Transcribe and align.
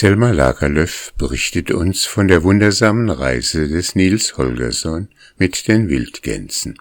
Selma 0.00 0.30
Lagerlöf 0.30 1.12
berichtet 1.18 1.70
uns 1.70 2.06
von 2.06 2.26
der 2.26 2.42
wundersamen 2.42 3.10
Reise 3.10 3.68
des 3.68 3.94
Nils 3.94 4.38
Holgersson 4.38 5.08
mit 5.36 5.68
den 5.68 5.90
Wildgänsen. 5.90 6.78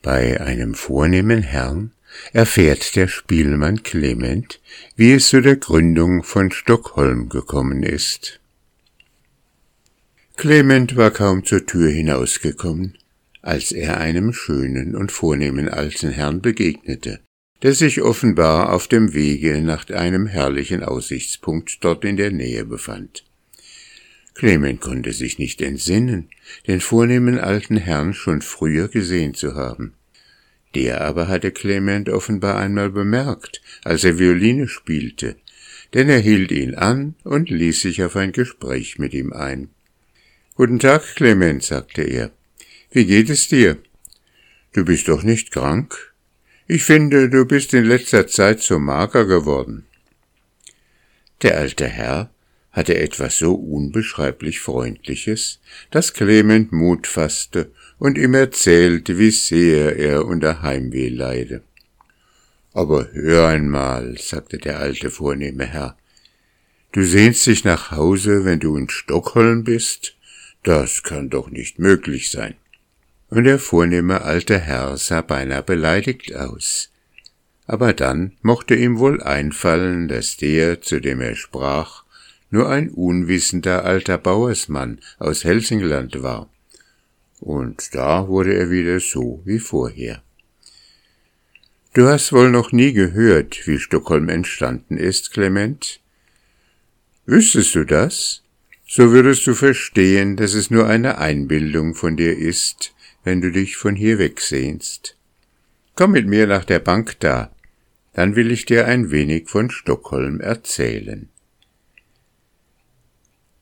Bei 0.00 0.40
einem 0.40 0.72
vornehmen 0.72 1.42
Herrn 1.42 1.92
erfährt 2.32 2.96
der 2.96 3.08
Spielmann 3.08 3.82
Clement, 3.82 4.58
wie 4.96 5.12
es 5.12 5.28
zu 5.28 5.42
der 5.42 5.56
Gründung 5.56 6.22
von 6.22 6.50
Stockholm 6.50 7.28
gekommen 7.28 7.82
ist. 7.82 8.40
Clement 10.38 10.96
war 10.96 11.10
kaum 11.10 11.44
zur 11.44 11.66
Tür 11.66 11.90
hinausgekommen, 11.90 12.96
als 13.42 13.70
er 13.70 13.98
einem 13.98 14.32
schönen 14.32 14.96
und 14.96 15.12
vornehmen 15.12 15.68
alten 15.68 16.08
Herrn 16.08 16.40
begegnete, 16.40 17.20
der 17.62 17.74
sich 17.74 18.02
offenbar 18.02 18.72
auf 18.72 18.86
dem 18.86 19.14
Wege 19.14 19.60
nach 19.60 19.88
einem 19.88 20.26
herrlichen 20.26 20.82
Aussichtspunkt 20.82 21.78
dort 21.84 22.04
in 22.04 22.16
der 22.16 22.30
Nähe 22.30 22.64
befand. 22.64 23.24
Clement 24.34 24.80
konnte 24.80 25.12
sich 25.12 25.38
nicht 25.38 25.60
entsinnen, 25.60 26.28
den 26.68 26.80
vornehmen 26.80 27.38
alten 27.40 27.76
Herrn 27.76 28.14
schon 28.14 28.40
früher 28.40 28.86
gesehen 28.86 29.34
zu 29.34 29.56
haben. 29.56 29.94
Der 30.76 31.00
aber 31.00 31.26
hatte 31.26 31.50
Clement 31.50 32.08
offenbar 32.08 32.56
einmal 32.56 32.90
bemerkt, 32.90 33.60
als 33.82 34.04
er 34.04 34.18
Violine 34.18 34.68
spielte, 34.68 35.36
denn 35.94 36.08
er 36.08 36.20
hielt 36.20 36.52
ihn 36.52 36.76
an 36.76 37.16
und 37.24 37.50
ließ 37.50 37.80
sich 37.80 38.04
auf 38.04 38.14
ein 38.14 38.30
Gespräch 38.30 38.98
mit 38.98 39.12
ihm 39.12 39.32
ein. 39.32 39.70
Guten 40.54 40.78
Tag, 40.78 41.16
Clement, 41.16 41.64
sagte 41.64 42.02
er. 42.02 42.30
Wie 42.92 43.06
geht 43.06 43.30
es 43.30 43.48
dir? 43.48 43.78
Du 44.72 44.84
bist 44.84 45.08
doch 45.08 45.24
nicht 45.24 45.50
krank? 45.50 46.14
Ich 46.70 46.84
finde, 46.84 47.30
du 47.30 47.46
bist 47.46 47.72
in 47.72 47.84
letzter 47.84 48.26
Zeit 48.26 48.60
so 48.60 48.78
mager 48.78 49.24
geworden. 49.24 49.86
Der 51.40 51.56
alte 51.56 51.86
Herr 51.86 52.30
hatte 52.72 52.94
etwas 52.98 53.38
so 53.38 53.54
unbeschreiblich 53.54 54.60
Freundliches, 54.60 55.60
dass 55.90 56.12
Clement 56.12 56.70
Mut 56.70 57.06
fasste 57.06 57.72
und 57.98 58.18
ihm 58.18 58.34
erzählte, 58.34 59.16
wie 59.16 59.30
sehr 59.30 59.96
er 59.96 60.26
unter 60.26 60.60
Heimweh 60.60 61.08
leide. 61.08 61.62
Aber 62.74 63.12
hör 63.12 63.48
einmal, 63.48 64.18
sagte 64.18 64.58
der 64.58 64.78
alte 64.78 65.10
vornehme 65.10 65.64
Herr, 65.64 65.96
du 66.92 67.02
sehnst 67.02 67.46
dich 67.46 67.64
nach 67.64 67.92
Hause, 67.92 68.44
wenn 68.44 68.60
du 68.60 68.76
in 68.76 68.90
Stockholm 68.90 69.64
bist? 69.64 70.18
Das 70.64 71.02
kann 71.02 71.30
doch 71.30 71.48
nicht 71.48 71.78
möglich 71.78 72.30
sein 72.30 72.56
und 73.30 73.44
der 73.44 73.58
vornehme 73.58 74.22
alte 74.22 74.58
Herr 74.58 74.96
sah 74.96 75.20
beinahe 75.20 75.62
beleidigt 75.62 76.34
aus. 76.34 76.90
Aber 77.66 77.92
dann 77.92 78.32
mochte 78.40 78.74
ihm 78.74 78.98
wohl 78.98 79.22
einfallen, 79.22 80.08
dass 80.08 80.36
der, 80.38 80.80
zu 80.80 81.00
dem 81.00 81.20
er 81.20 81.36
sprach, 81.36 82.04
nur 82.50 82.70
ein 82.70 82.88
unwissender 82.88 83.84
alter 83.84 84.16
Bauersmann 84.16 85.00
aus 85.18 85.44
Helsingland 85.44 86.22
war. 86.22 86.48
Und 87.40 87.94
da 87.94 88.26
wurde 88.26 88.54
er 88.54 88.70
wieder 88.70 89.00
so 89.00 89.42
wie 89.44 89.58
vorher. 89.58 90.22
Du 91.92 92.06
hast 92.06 92.32
wohl 92.32 92.50
noch 92.50 92.72
nie 92.72 92.92
gehört, 92.92 93.66
wie 93.66 93.78
Stockholm 93.78 94.28
entstanden 94.28 94.96
ist, 94.96 95.32
Clement? 95.32 96.00
Wüsstest 97.26 97.74
du 97.74 97.84
das? 97.84 98.42
So 98.86 99.12
würdest 99.12 99.46
du 99.46 99.54
verstehen, 99.54 100.36
dass 100.36 100.54
es 100.54 100.70
nur 100.70 100.86
eine 100.86 101.18
Einbildung 101.18 101.94
von 101.94 102.16
dir 102.16 102.36
ist, 102.36 102.94
wenn 103.28 103.42
du 103.42 103.52
dich 103.52 103.76
von 103.76 103.94
hier 103.94 104.18
wegsehnst. 104.18 105.14
Komm 105.94 106.12
mit 106.12 106.26
mir 106.26 106.46
nach 106.46 106.64
der 106.64 106.78
Bank 106.78 107.20
da, 107.20 107.54
dann 108.14 108.36
will 108.36 108.50
ich 108.50 108.64
dir 108.64 108.86
ein 108.86 109.10
wenig 109.10 109.50
von 109.50 109.70
Stockholm 109.70 110.40
erzählen. 110.40 111.28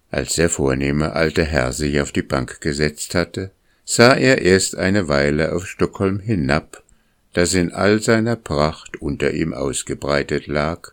Als 0.08 0.36
der 0.36 0.50
vornehme 0.50 1.14
alte 1.14 1.42
Herr 1.42 1.72
sich 1.72 2.00
auf 2.00 2.12
die 2.12 2.22
Bank 2.22 2.60
gesetzt 2.60 3.16
hatte, 3.16 3.50
sah 3.84 4.14
er 4.14 4.40
erst 4.40 4.76
eine 4.76 5.08
Weile 5.08 5.52
auf 5.52 5.66
Stockholm 5.66 6.20
hinab, 6.20 6.84
das 7.32 7.52
in 7.54 7.72
all 7.72 8.00
seiner 8.00 8.36
Pracht 8.36 9.02
unter 9.02 9.32
ihm 9.32 9.52
ausgebreitet 9.52 10.46
lag, 10.46 10.92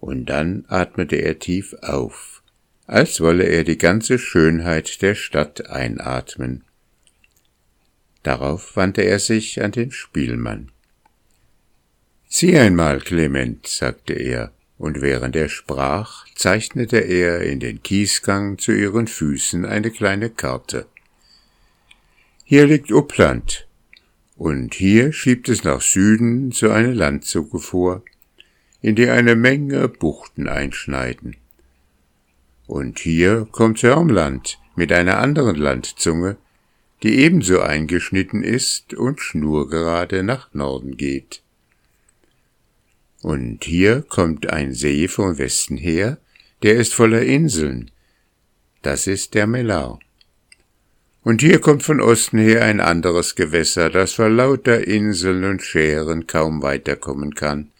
und 0.00 0.30
dann 0.30 0.64
atmete 0.68 1.16
er 1.16 1.38
tief 1.38 1.74
auf, 1.82 2.42
als 2.86 3.20
wolle 3.20 3.44
er 3.44 3.64
die 3.64 3.76
ganze 3.76 4.18
Schönheit 4.18 5.02
der 5.02 5.14
Stadt 5.14 5.68
einatmen. 5.68 6.64
Darauf 8.22 8.76
wandte 8.76 9.02
er 9.02 9.18
sich 9.18 9.62
an 9.62 9.72
den 9.72 9.90
Spielmann. 9.90 10.70
Sieh 12.28 12.56
einmal, 12.56 13.00
Clement, 13.00 13.66
sagte 13.66 14.14
er, 14.14 14.52
und 14.78 15.00
während 15.00 15.36
er 15.36 15.48
sprach, 15.48 16.26
zeichnete 16.34 16.98
er 16.98 17.42
in 17.42 17.60
den 17.60 17.82
Kiesgang 17.82 18.58
zu 18.58 18.72
ihren 18.72 19.06
Füßen 19.06 19.64
eine 19.64 19.90
kleine 19.90 20.30
Karte. 20.30 20.86
Hier 22.44 22.66
liegt 22.66 22.90
Uppland, 22.90 23.66
und 24.36 24.74
hier 24.74 25.12
schiebt 25.12 25.48
es 25.48 25.62
nach 25.62 25.80
Süden 25.80 26.52
so 26.52 26.70
eine 26.70 26.92
Landzunge 26.92 27.58
vor, 27.58 28.02
in 28.80 28.96
die 28.96 29.08
eine 29.08 29.36
Menge 29.36 29.88
Buchten 29.88 30.48
einschneiden. 30.48 31.36
Und 32.66 32.98
hier 32.98 33.46
kommt 33.52 33.78
Sörmland 33.78 34.58
mit 34.74 34.90
einer 34.90 35.18
anderen 35.18 35.56
Landzunge, 35.56 36.36
die 37.02 37.18
ebenso 37.18 37.60
eingeschnitten 37.60 38.42
ist 38.42 38.94
und 38.94 39.20
schnurgerade 39.20 40.22
nach 40.22 40.52
Norden 40.54 40.96
geht. 40.96 41.42
Und 43.22 43.64
hier 43.64 44.02
kommt 44.02 44.50
ein 44.50 44.72
See 44.72 45.08
vom 45.08 45.38
Westen 45.38 45.76
her, 45.76 46.18
der 46.62 46.74
ist 46.76 46.94
voller 46.94 47.22
Inseln. 47.22 47.90
Das 48.82 49.06
ist 49.06 49.34
der 49.34 49.46
Melar. 49.46 50.00
Und 51.22 51.40
hier 51.40 51.60
kommt 51.60 51.84
von 51.84 52.00
Osten 52.00 52.38
her 52.38 52.64
ein 52.64 52.80
anderes 52.80 53.36
Gewässer, 53.36 53.90
das 53.90 54.14
vor 54.14 54.28
lauter 54.28 54.86
Inseln 54.86 55.44
und 55.44 55.62
Schären 55.62 56.26
kaum 56.26 56.62
weiterkommen 56.62 57.34
kann. 57.34 57.70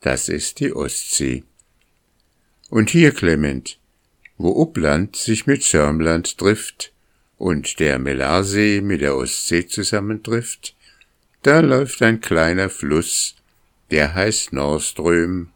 Das 0.00 0.30
ist 0.30 0.60
die 0.60 0.72
Ostsee. 0.72 1.44
Und 2.70 2.90
hier, 2.90 3.12
Clement, 3.12 3.78
wo 4.38 4.50
Uppland 4.50 5.16
sich 5.16 5.46
mit 5.46 5.62
Sörmland 5.62 6.38
trifft, 6.38 6.92
und 7.38 7.78
der 7.80 7.98
Melarsee 7.98 8.80
mit 8.80 9.00
der 9.00 9.16
Ostsee 9.16 9.66
zusammentrifft, 9.66 10.74
da 11.42 11.60
läuft 11.60 12.02
ein 12.02 12.20
kleiner 12.20 12.70
Fluss, 12.70 13.36
der 13.90 14.14
heißt 14.14 14.52
Norström, 14.52 15.50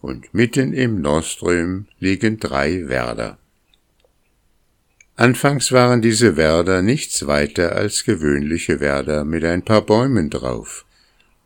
und 0.00 0.34
mitten 0.34 0.72
im 0.72 1.00
Norström 1.00 1.86
liegen 1.98 2.38
drei 2.38 2.88
Werder. 2.88 3.38
Anfangs 5.16 5.72
waren 5.72 6.02
diese 6.02 6.36
Werder 6.36 6.82
nichts 6.82 7.26
weiter 7.26 7.74
als 7.74 8.04
gewöhnliche 8.04 8.80
Werder 8.80 9.24
mit 9.24 9.44
ein 9.44 9.64
paar 9.64 9.82
Bäumen 9.82 10.28
drauf, 10.28 10.84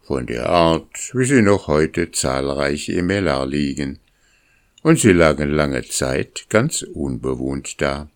von 0.03 0.27
der 0.27 0.49
Art, 0.49 1.11
wie 1.13 1.25
sie 1.25 1.43
noch 1.43 1.69
heute 1.69 2.11
zahlreich 2.11 2.89
im 2.89 3.07
Melar 3.07 3.47
liegen, 3.47 3.99
und 4.83 4.99
sie 4.99 5.13
lagen 5.13 5.51
lange 5.51 5.85
Zeit 5.85 6.47
ganz 6.49 6.83
unbewohnt 6.83 7.81
da. 7.81 8.09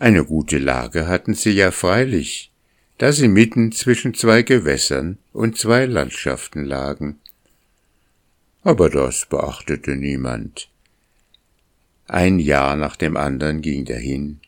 Eine 0.00 0.24
gute 0.24 0.56
Lage 0.56 1.08
hatten 1.08 1.34
sie 1.34 1.50
ja 1.50 1.70
freilich, 1.70 2.50
da 2.96 3.12
sie 3.12 3.28
mitten 3.28 3.70
zwischen 3.70 4.14
zwei 4.14 4.40
Gewässern 4.40 5.18
und 5.34 5.58
zwei 5.58 5.84
Landschaften 5.84 6.64
lagen. 6.64 7.20
Aber 8.62 8.88
das 8.88 9.26
beachtete 9.26 9.96
niemand. 9.96 10.70
Ein 12.06 12.38
Jahr 12.38 12.76
nach 12.76 12.96
dem 12.96 13.18
andern 13.18 13.60
ging 13.60 13.84
dahin. 13.84 14.40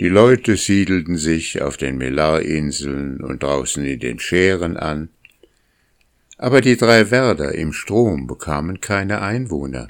Die 0.00 0.08
Leute 0.08 0.56
siedelten 0.56 1.18
sich 1.18 1.62
auf 1.62 1.76
den 1.76 1.96
Melarinseln 1.96 3.22
und 3.22 3.44
draußen 3.44 3.84
in 3.84 4.00
den 4.00 4.18
Schären 4.18 4.76
an, 4.76 5.08
aber 6.36 6.60
die 6.60 6.76
drei 6.76 7.12
Werder 7.12 7.54
im 7.54 7.72
Strom 7.72 8.26
bekamen 8.26 8.80
keine 8.80 9.22
Einwohner. 9.22 9.86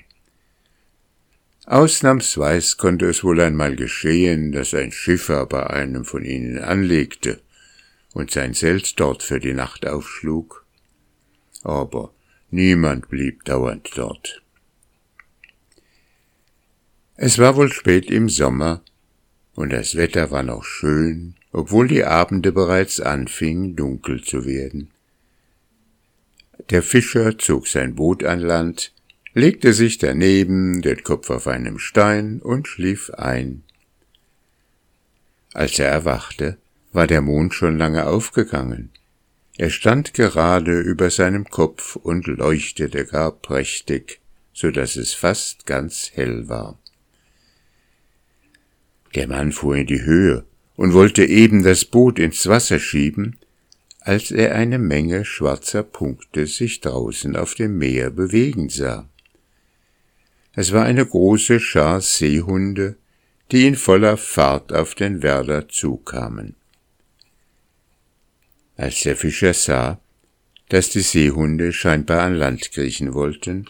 Ausnahmsweis 1.66 2.76
konnte 2.76 3.06
es 3.06 3.24
wohl 3.24 3.40
einmal 3.40 3.74
geschehen, 3.74 4.52
dass 4.52 4.74
ein 4.74 4.92
Schiffer 4.92 5.46
bei 5.46 5.66
einem 5.66 6.04
von 6.04 6.24
ihnen 6.24 6.58
anlegte 6.58 7.40
und 8.12 8.30
sein 8.30 8.52
Zelt 8.52 9.00
dort 9.00 9.22
für 9.22 9.40
die 9.40 9.54
Nacht 9.54 9.86
aufschlug. 9.86 10.66
Aber 11.62 12.12
niemand 12.50 13.08
blieb 13.08 13.44
dauernd 13.44 13.90
dort. 13.94 14.42
Es 17.16 17.38
war 17.38 17.56
wohl 17.56 17.72
spät 17.72 18.10
im 18.10 18.28
Sommer, 18.28 18.82
und 19.54 19.72
das 19.72 19.94
Wetter 19.94 20.30
war 20.30 20.42
noch 20.42 20.64
schön, 20.64 21.36
obwohl 21.52 21.88
die 21.88 22.04
Abende 22.04 22.52
bereits 22.52 23.00
anfingen 23.00 23.76
dunkel 23.76 24.22
zu 24.22 24.44
werden. 24.44 24.90
Der 26.70 26.82
Fischer 26.82 27.38
zog 27.38 27.68
sein 27.68 27.94
Boot 27.94 28.24
an 28.24 28.40
Land, 28.40 28.92
legte 29.34 29.72
sich 29.72 29.98
daneben, 29.98 30.80
den 30.80 31.02
Kopf 31.02 31.28
auf 31.28 31.48
einem 31.48 31.78
Stein 31.78 32.40
und 32.40 32.68
schlief 32.68 33.10
ein. 33.10 33.64
Als 35.52 35.78
er 35.78 35.88
erwachte, 35.88 36.56
war 36.92 37.08
der 37.08 37.20
Mond 37.20 37.52
schon 37.52 37.76
lange 37.76 38.06
aufgegangen. 38.06 38.90
Er 39.56 39.70
stand 39.70 40.14
gerade 40.14 40.80
über 40.80 41.10
seinem 41.10 41.44
Kopf 41.44 41.96
und 41.96 42.26
leuchtete 42.26 43.06
gar 43.06 43.32
prächtig, 43.32 44.20
so 44.52 44.70
dass 44.70 44.96
es 44.96 45.14
fast 45.14 45.66
ganz 45.66 46.12
hell 46.14 46.48
war. 46.48 46.78
Der 49.16 49.28
Mann 49.28 49.52
fuhr 49.52 49.76
in 49.76 49.86
die 49.86 50.02
Höhe 50.02 50.44
und 50.76 50.92
wollte 50.92 51.24
eben 51.24 51.62
das 51.62 51.84
Boot 51.84 52.18
ins 52.18 52.46
Wasser 52.48 52.78
schieben, 52.78 53.38
als 54.00 54.30
er 54.30 54.54
eine 54.54 54.78
Menge 54.78 55.24
schwarzer 55.24 55.82
Punkte 55.82 56.46
sich 56.46 56.80
draußen 56.80 57.36
auf 57.36 57.54
dem 57.54 57.78
Meer 57.78 58.10
bewegen 58.10 58.68
sah. 58.68 59.08
Es 60.56 60.72
war 60.72 60.84
eine 60.84 61.04
große 61.04 61.58
Schar 61.58 62.00
Seehunde, 62.00 62.96
die 63.50 63.66
in 63.66 63.76
voller 63.76 64.16
Fahrt 64.16 64.72
auf 64.72 64.94
den 64.94 65.22
Werder 65.22 65.68
zukamen. 65.68 66.54
Als 68.76 69.02
der 69.02 69.16
Fischer 69.16 69.54
sah, 69.54 70.00
dass 70.68 70.90
die 70.90 71.00
Seehunde 71.00 71.72
scheinbar 71.72 72.22
an 72.22 72.34
Land 72.34 72.72
kriechen 72.72 73.14
wollten, 73.14 73.66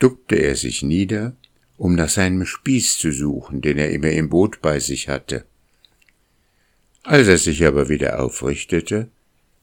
duckte 0.00 0.36
er 0.36 0.56
sich 0.56 0.82
nieder, 0.82 1.36
um 1.78 1.94
nach 1.94 2.08
seinem 2.08 2.46
Spieß 2.46 2.98
zu 2.98 3.12
suchen, 3.12 3.60
den 3.60 3.78
er 3.78 3.90
immer 3.90 4.10
im 4.10 4.28
Boot 4.28 4.60
bei 4.62 4.80
sich 4.80 5.08
hatte. 5.08 5.44
Als 7.02 7.28
er 7.28 7.38
sich 7.38 7.64
aber 7.64 7.88
wieder 7.88 8.20
aufrichtete, 8.20 9.08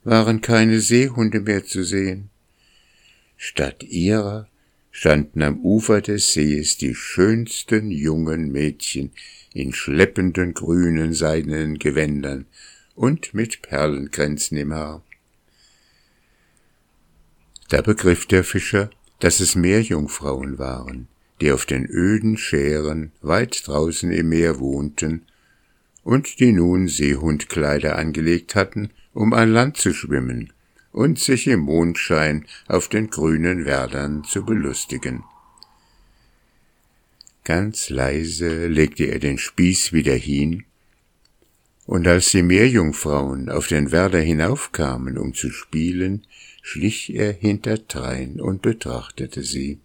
waren 0.04 0.42
keine 0.42 0.80
Seehunde 0.80 1.42
mehr 1.42 1.66
zu 1.66 1.84
sehen. 1.84 2.30
Statt 3.38 3.84
ihrer 3.84 4.48
standen 4.96 5.42
am 5.42 5.60
Ufer 5.60 6.02
des 6.02 6.34
Sees 6.34 6.78
die 6.78 6.94
schönsten 6.94 7.90
jungen 7.90 8.52
Mädchen 8.52 9.12
in 9.52 9.74
schleppenden 9.74 10.54
grünen 10.54 11.14
seidenen 11.14 11.80
Gewändern 11.80 12.46
und 12.96 13.34
mit 13.34 13.64
Perlenkränzen 13.64 14.56
im 14.56 14.72
Haar. 14.72 15.04
Da 17.70 17.82
begriff 17.82 18.28
der 18.28 18.44
Fischer, 18.44 18.92
dass 19.20 19.40
es 19.40 19.56
Meerjungfrauen 19.56 20.60
waren, 20.60 21.08
die 21.42 21.52
auf 21.52 21.66
den 21.66 21.88
öden 21.90 22.38
Schären 22.38 23.12
weit 23.22 23.68
draußen 23.68 24.12
im 24.12 24.30
Meer 24.30 24.60
wohnten 24.60 25.26
und 26.04 26.40
die 26.40 26.52
nun 26.52 26.88
Seehundkleider 26.88 27.98
angelegt 27.98 28.54
hatten, 28.54 28.92
um 29.14 29.34
an 29.34 29.52
Land 29.52 29.78
zu 29.78 29.92
schwimmen 29.92 30.54
und 30.94 31.20
sich 31.20 31.48
im 31.48 31.62
Mondschein 31.62 32.46
auf 32.68 32.88
den 32.88 33.10
grünen 33.10 33.66
Wäldern 33.66 34.24
zu 34.24 34.46
belustigen. 34.46 35.24
Ganz 37.44 37.90
leise 37.90 38.68
legte 38.68 39.06
er 39.06 39.20
den 39.20 39.38
Spieß 39.38 39.92
wieder 39.92 40.16
hin, 40.16 40.64
und 41.86 42.08
als 42.08 42.32
die 42.32 42.44
Meerjungfrauen 42.44 43.50
auf 43.50 43.68
den 43.68 43.92
Werder 43.92 44.22
hinaufkamen, 44.22 45.18
um 45.18 45.34
zu 45.34 45.50
spielen, 45.50 46.26
schlich 46.62 47.14
er 47.14 47.34
hinterdrein 47.34 48.40
und 48.40 48.62
betrachtete 48.62 49.44
sie. 49.44 49.80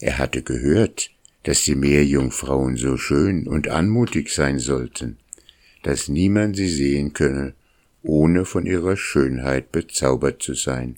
Er 0.00 0.18
hatte 0.18 0.42
gehört, 0.42 1.12
dass 1.44 1.62
die 1.62 1.76
Meerjungfrauen 1.76 2.76
so 2.76 2.96
schön 2.96 3.46
und 3.46 3.68
anmutig 3.68 4.30
sein 4.30 4.58
sollten, 4.58 5.18
dass 5.84 6.08
niemand 6.08 6.56
sie 6.56 6.68
sehen 6.68 7.12
könne, 7.12 7.54
ohne 8.02 8.44
von 8.44 8.66
ihrer 8.66 8.96
Schönheit 8.96 9.72
bezaubert 9.72 10.42
zu 10.42 10.54
sein. 10.54 10.96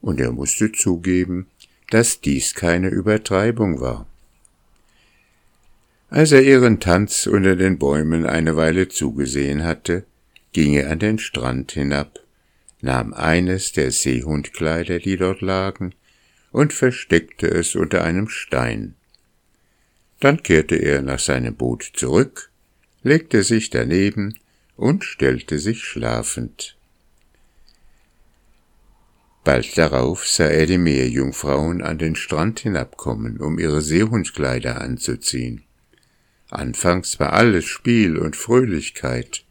Und 0.00 0.20
er 0.20 0.32
musste 0.32 0.72
zugeben, 0.72 1.46
dass 1.90 2.20
dies 2.20 2.54
keine 2.54 2.88
Übertreibung 2.88 3.80
war. 3.80 4.06
Als 6.10 6.32
er 6.32 6.42
ihren 6.42 6.80
Tanz 6.80 7.26
unter 7.26 7.56
den 7.56 7.78
Bäumen 7.78 8.26
eine 8.26 8.56
Weile 8.56 8.88
zugesehen 8.88 9.64
hatte, 9.64 10.04
ging 10.52 10.74
er 10.74 10.90
an 10.90 10.98
den 10.98 11.18
Strand 11.18 11.72
hinab, 11.72 12.20
nahm 12.80 13.12
eines 13.12 13.72
der 13.72 13.90
Seehundkleider, 13.90 15.00
die 15.00 15.16
dort 15.16 15.40
lagen, 15.40 15.94
und 16.52 16.72
versteckte 16.72 17.48
es 17.48 17.74
unter 17.74 18.04
einem 18.04 18.28
Stein. 18.28 18.94
Dann 20.20 20.42
kehrte 20.42 20.76
er 20.76 21.02
nach 21.02 21.18
seinem 21.18 21.56
Boot 21.56 21.90
zurück, 21.94 22.50
legte 23.02 23.42
sich 23.42 23.70
daneben 23.70 24.38
und 24.76 25.04
stellte 25.04 25.58
sich 25.58 25.84
schlafend. 25.84 26.76
Bald 29.44 29.76
darauf 29.76 30.26
sah 30.26 30.46
er 30.46 30.66
die 30.66 30.78
Meerjungfrauen 30.78 31.82
an 31.82 31.98
den 31.98 32.16
Strand 32.16 32.60
hinabkommen, 32.60 33.38
um 33.38 33.58
ihre 33.58 33.82
Seehundkleider 33.82 34.80
anzuziehen. 34.80 35.62
Anfangs 36.50 37.20
war 37.20 37.32
alles 37.34 37.66
Spiel 37.66 38.16
und 38.16 38.36
Fröhlichkeit, 38.36 39.44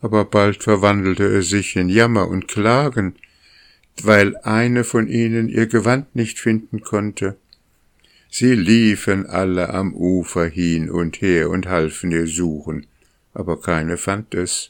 aber 0.00 0.24
bald 0.24 0.62
verwandelte 0.62 1.24
es 1.24 1.48
sich 1.48 1.76
in 1.76 1.88
Jammer 1.88 2.28
und 2.28 2.48
Klagen, 2.48 3.14
weil 4.02 4.36
eine 4.38 4.82
von 4.82 5.06
ihnen 5.06 5.48
ihr 5.48 5.66
Gewand 5.66 6.16
nicht 6.16 6.40
finden 6.40 6.80
konnte 6.80 7.36
Sie 8.36 8.56
liefen 8.56 9.26
alle 9.26 9.70
am 9.72 9.94
Ufer 9.94 10.46
hin 10.46 10.90
und 10.90 11.20
her 11.20 11.50
und 11.50 11.68
halfen 11.68 12.10
ihr 12.10 12.26
suchen, 12.26 12.84
aber 13.34 13.60
keine 13.60 13.96
fand 13.96 14.34
es. 14.34 14.68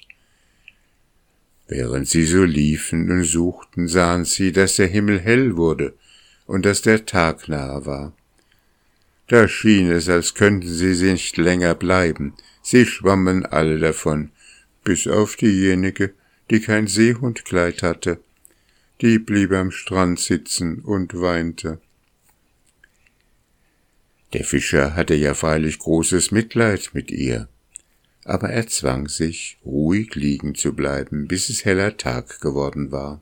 Während 1.68 2.08
sie 2.08 2.24
so 2.24 2.44
liefen 2.44 3.10
und 3.10 3.24
suchten, 3.24 3.88
sahen 3.88 4.24
sie, 4.24 4.52
dass 4.52 4.76
der 4.76 4.88
Himmel 4.88 5.20
hell 5.20 5.56
wurde 5.56 5.94
und 6.46 6.66
dass 6.66 6.82
der 6.82 7.06
Tag 7.06 7.48
nahe 7.48 7.86
war. 7.86 8.12
Da 9.28 9.48
schien 9.48 9.90
es, 9.90 10.08
als 10.08 10.34
könnten 10.34 10.68
sie 10.68 11.12
nicht 11.12 11.36
länger 11.36 11.74
bleiben, 11.74 12.34
sie 12.62 12.84
schwammen 12.84 13.46
alle 13.46 13.78
davon, 13.78 14.30
bis 14.82 15.06
auf 15.06 15.36
diejenige, 15.36 16.12
die 16.50 16.60
kein 16.60 16.86
Seehundkleid 16.86 17.82
hatte, 17.82 18.20
die 19.00 19.18
blieb 19.18 19.52
am 19.52 19.70
Strand 19.70 20.20
sitzen 20.20 20.80
und 20.80 21.18
weinte. 21.18 21.80
Der 24.34 24.44
Fischer 24.44 24.94
hatte 24.94 25.14
ja 25.14 25.32
freilich 25.32 25.78
großes 25.78 26.30
Mitleid 26.30 26.90
mit 26.92 27.10
ihr, 27.10 27.48
aber 28.24 28.50
er 28.50 28.66
zwang 28.66 29.08
sich, 29.08 29.58
ruhig 29.64 30.14
liegen 30.14 30.54
zu 30.54 30.72
bleiben, 30.72 31.28
bis 31.28 31.48
es 31.48 31.64
heller 31.64 31.96
Tag 31.96 32.40
geworden 32.40 32.90
war. 32.90 33.20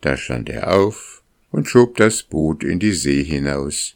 Da 0.00 0.16
stand 0.16 0.48
er 0.48 0.74
auf 0.74 1.22
und 1.50 1.68
schob 1.68 1.96
das 1.96 2.22
Boot 2.22 2.64
in 2.64 2.78
die 2.78 2.92
See 2.92 3.24
hinaus, 3.24 3.94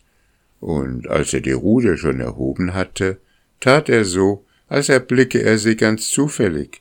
und 0.61 1.08
als 1.08 1.34
er 1.34 1.40
die 1.40 1.52
Ruder 1.52 1.96
schon 1.96 2.20
erhoben 2.20 2.75
hatte, 2.75 3.19
tat 3.61 3.88
er 3.88 4.05
so, 4.05 4.44
als 4.69 4.88
erblicke 4.88 5.43
er 5.43 5.58
sie 5.58 5.76
ganz 5.76 6.08
zufällig. 6.08 6.81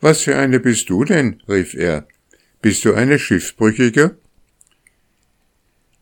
Was 0.00 0.22
für 0.22 0.36
eine 0.36 0.60
bist 0.60 0.90
du 0.90 1.04
denn? 1.04 1.42
rief 1.48 1.74
er. 1.74 2.06
Bist 2.62 2.84
du 2.84 2.94
eine 2.94 3.18
Schiffbrüchige? 3.18 4.16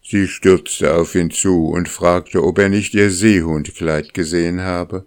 Sie 0.05 0.29
stürzte 0.29 0.95
auf 0.95 1.15
ihn 1.15 1.31
zu 1.31 1.69
und 1.69 1.89
fragte, 1.89 2.43
ob 2.45 2.59
er 2.59 2.69
nicht 2.69 2.95
ihr 2.95 3.11
Seehundkleid 3.11 4.13
gesehen 4.13 4.61
habe. 4.61 5.07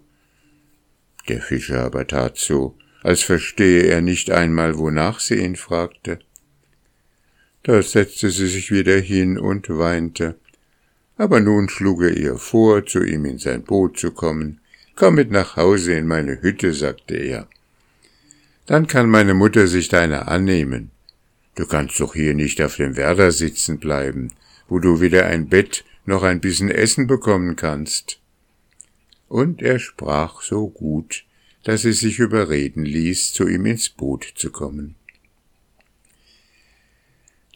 Der 1.28 1.40
Fischer 1.40 1.84
aber 1.84 2.06
tat 2.06 2.38
so, 2.38 2.76
als 3.02 3.22
verstehe 3.22 3.84
er 3.84 4.00
nicht 4.00 4.30
einmal, 4.30 4.78
wonach 4.78 5.20
sie 5.20 5.36
ihn 5.36 5.56
fragte. 5.56 6.18
Da 7.62 7.82
setzte 7.82 8.30
sie 8.30 8.46
sich 8.46 8.70
wieder 8.70 8.98
hin 8.98 9.38
und 9.38 9.68
weinte. 9.68 10.36
Aber 11.16 11.40
nun 11.40 11.68
schlug 11.68 12.02
er 12.02 12.16
ihr 12.16 12.36
vor, 12.36 12.84
zu 12.86 13.02
ihm 13.02 13.24
in 13.24 13.38
sein 13.38 13.62
Boot 13.62 13.98
zu 13.98 14.12
kommen. 14.12 14.60
Komm 14.94 15.16
mit 15.16 15.30
nach 15.30 15.56
Hause 15.56 15.94
in 15.94 16.06
meine 16.06 16.42
Hütte, 16.42 16.72
sagte 16.72 17.16
er. 17.16 17.48
Dann 18.66 18.86
kann 18.86 19.08
meine 19.08 19.34
Mutter 19.34 19.66
sich 19.66 19.88
deiner 19.88 20.28
annehmen. 20.28 20.90
Du 21.54 21.66
kannst 21.66 21.98
doch 22.00 22.14
hier 22.14 22.34
nicht 22.34 22.60
auf 22.60 22.76
dem 22.76 22.96
Werder 22.96 23.32
sitzen 23.32 23.78
bleiben 23.78 24.30
wo 24.68 24.78
du 24.78 25.00
weder 25.00 25.26
ein 25.26 25.48
Bett 25.48 25.84
noch 26.04 26.22
ein 26.22 26.40
bisschen 26.40 26.70
Essen 26.70 27.06
bekommen 27.06 27.56
kannst. 27.56 28.20
Und 29.28 29.62
er 29.62 29.78
sprach 29.78 30.42
so 30.42 30.68
gut, 30.68 31.24
dass 31.64 31.82
sie 31.82 31.92
sich 31.92 32.20
überreden 32.20 32.84
ließ, 32.84 33.32
zu 33.32 33.48
ihm 33.48 33.66
ins 33.66 33.88
Boot 33.88 34.32
zu 34.36 34.50
kommen. 34.50 34.94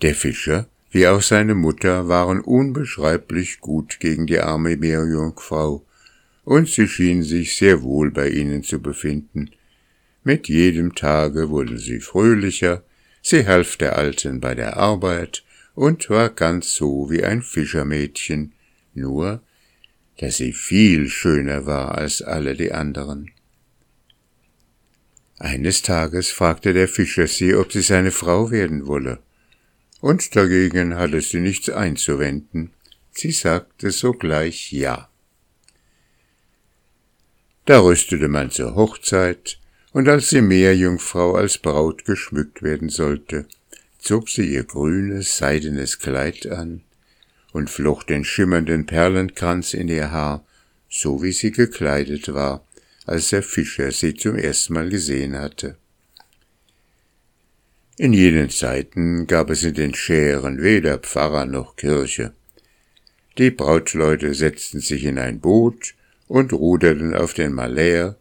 Der 0.02 0.14
Fischer, 0.14 0.68
wie 0.90 1.06
auch 1.06 1.22
seine 1.22 1.54
Mutter, 1.54 2.08
waren 2.08 2.40
unbeschreiblich 2.40 3.60
gut 3.60 4.00
gegen 4.00 4.26
die 4.26 4.40
arme 4.40 4.76
Meerjungfrau, 4.76 5.84
und 6.44 6.68
sie 6.68 6.88
schien 6.88 7.22
sich 7.22 7.56
sehr 7.56 7.82
wohl 7.82 8.10
bei 8.10 8.30
ihnen 8.30 8.64
zu 8.64 8.80
befinden. 8.80 9.50
Mit 10.24 10.48
jedem 10.48 10.94
Tage 10.94 11.50
wurden 11.50 11.78
sie 11.78 12.00
fröhlicher, 12.00 12.82
sie 13.22 13.46
half 13.46 13.76
der 13.76 13.96
Alten 13.96 14.40
bei 14.40 14.54
der 14.54 14.76
Arbeit, 14.76 15.44
und 15.74 16.10
war 16.10 16.30
ganz 16.30 16.74
so 16.74 17.10
wie 17.10 17.22
ein 17.22 17.42
Fischermädchen, 17.42 18.52
nur 18.94 19.40
dass 20.20 20.36
sie 20.36 20.52
viel 20.52 21.08
schöner 21.08 21.64
war 21.64 21.96
als 21.96 22.20
alle 22.20 22.54
die 22.54 22.72
anderen. 22.72 23.30
Eines 25.38 25.80
Tages 25.80 26.30
fragte 26.30 26.74
der 26.74 26.88
Fischer 26.88 27.26
sie, 27.26 27.54
ob 27.54 27.72
sie 27.72 27.80
seine 27.80 28.10
Frau 28.10 28.50
werden 28.50 28.86
wolle, 28.86 29.20
und 30.02 30.36
dagegen 30.36 30.94
hatte 30.94 31.22
sie 31.22 31.40
nichts 31.40 31.70
einzuwenden, 31.70 32.70
sie 33.12 33.32
sagte 33.32 33.90
sogleich 33.90 34.70
ja. 34.72 35.08
Da 37.64 37.80
rüstete 37.80 38.28
man 38.28 38.50
zur 38.50 38.74
Hochzeit, 38.74 39.58
Und 39.92 40.06
als 40.08 40.28
die 40.28 40.40
Meerjungfrau 40.42 41.34
als 41.34 41.58
Braut 41.58 42.04
geschmückt 42.04 42.62
werden 42.62 42.90
sollte, 42.90 43.46
zog 43.98 44.28
sie 44.28 44.52
ihr 44.52 44.62
grünes, 44.62 45.36
seidenes 45.36 45.98
Kleid 45.98 46.46
an 46.46 46.84
und 47.52 47.70
flocht 47.70 48.10
den 48.10 48.24
schimmernden 48.24 48.86
Perlenkranz 48.86 49.74
in 49.74 49.88
ihr 49.88 50.10
Haar, 50.10 50.44
so 50.88 51.22
wie 51.22 51.32
sie 51.32 51.50
gekleidet 51.50 52.32
war, 52.32 52.64
als 53.06 53.30
der 53.30 53.42
Fischer 53.42 53.90
sie 53.92 54.14
zum 54.14 54.36
ersten 54.36 54.74
Mal 54.74 54.88
gesehen 54.88 55.36
hatte. 55.36 55.76
In 57.96 58.12
jenen 58.12 58.50
Zeiten 58.50 59.26
gab 59.26 59.50
es 59.50 59.62
in 59.62 59.74
den 59.74 59.94
Schären 59.94 60.62
weder 60.62 60.98
Pfarrer 60.98 61.44
noch 61.44 61.76
Kirche. 61.76 62.32
Die 63.36 63.50
Brautleute 63.50 64.32
setzten 64.34 64.80
sich 64.80 65.04
in 65.04 65.18
ein 65.18 65.40
Boot 65.40 65.94
und 66.26 66.52
ruderten 66.52 67.14
auf 67.14 67.34
den 67.34 67.52
Malär 67.52 68.16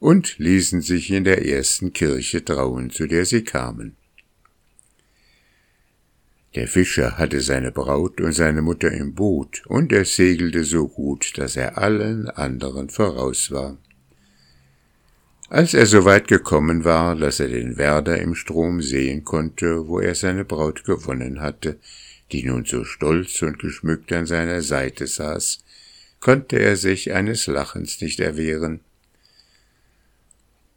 und 0.00 0.38
ließen 0.38 0.80
sich 0.80 1.10
in 1.10 1.24
der 1.24 1.46
ersten 1.46 1.92
Kirche 1.92 2.44
trauen, 2.44 2.90
zu 2.90 3.06
der 3.06 3.24
sie 3.24 3.42
kamen. 3.42 3.96
Der 6.58 6.66
Fischer 6.66 7.18
hatte 7.18 7.40
seine 7.40 7.70
Braut 7.70 8.20
und 8.20 8.32
seine 8.32 8.62
Mutter 8.62 8.90
im 8.90 9.14
Boot, 9.14 9.62
und 9.66 9.92
er 9.92 10.04
segelte 10.04 10.64
so 10.64 10.88
gut, 10.88 11.38
dass 11.38 11.54
er 11.54 11.78
allen 11.78 12.28
anderen 12.30 12.90
voraus 12.90 13.52
war. 13.52 13.78
Als 15.48 15.72
er 15.72 15.86
so 15.86 16.04
weit 16.04 16.26
gekommen 16.26 16.84
war, 16.84 17.14
dass 17.14 17.38
er 17.38 17.46
den 17.46 17.76
Werder 17.76 18.18
im 18.18 18.34
Strom 18.34 18.82
sehen 18.82 19.24
konnte, 19.24 19.86
wo 19.86 20.00
er 20.00 20.16
seine 20.16 20.44
Braut 20.44 20.82
gewonnen 20.82 21.40
hatte, 21.40 21.78
die 22.32 22.42
nun 22.42 22.64
so 22.64 22.82
stolz 22.82 23.40
und 23.42 23.60
geschmückt 23.60 24.12
an 24.12 24.26
seiner 24.26 24.60
Seite 24.60 25.06
saß, 25.06 25.62
konnte 26.18 26.58
er 26.58 26.74
sich 26.74 27.12
eines 27.12 27.46
Lachens 27.46 28.00
nicht 28.00 28.18
erwehren. 28.18 28.80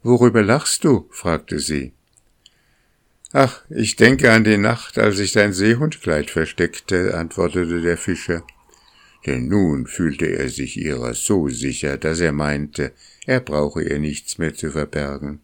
Worüber 0.04 0.44
lachst 0.44 0.84
du? 0.84 1.08
fragte 1.10 1.58
sie. 1.58 1.92
Ach, 3.34 3.62
ich 3.70 3.96
denke 3.96 4.30
an 4.30 4.44
die 4.44 4.58
Nacht, 4.58 4.98
als 4.98 5.18
ich 5.18 5.32
dein 5.32 5.54
Seehundkleid 5.54 6.30
versteckte, 6.30 7.16
antwortete 7.16 7.80
der 7.80 7.96
Fischer. 7.96 8.44
Denn 9.24 9.48
nun 9.48 9.86
fühlte 9.86 10.26
er 10.26 10.50
sich 10.50 10.76
ihrer 10.76 11.14
so 11.14 11.48
sicher, 11.48 11.96
dass 11.96 12.20
er 12.20 12.32
meinte, 12.32 12.92
er 13.24 13.40
brauche 13.40 13.82
ihr 13.82 13.98
nichts 13.98 14.36
mehr 14.36 14.52
zu 14.52 14.70
verbergen. 14.70 15.40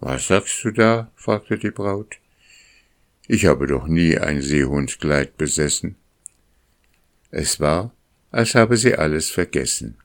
Was 0.00 0.28
sagst 0.28 0.64
du 0.64 0.70
da? 0.70 1.10
fragte 1.14 1.58
die 1.58 1.72
Braut. 1.72 2.18
Ich 3.26 3.44
habe 3.44 3.66
doch 3.66 3.86
nie 3.86 4.16
ein 4.16 4.40
Seehundskleid 4.40 5.36
besessen. 5.36 5.96
Es 7.30 7.60
war, 7.60 7.92
als 8.30 8.54
habe 8.54 8.78
sie 8.78 8.94
alles 8.94 9.28
vergessen. 9.28 9.98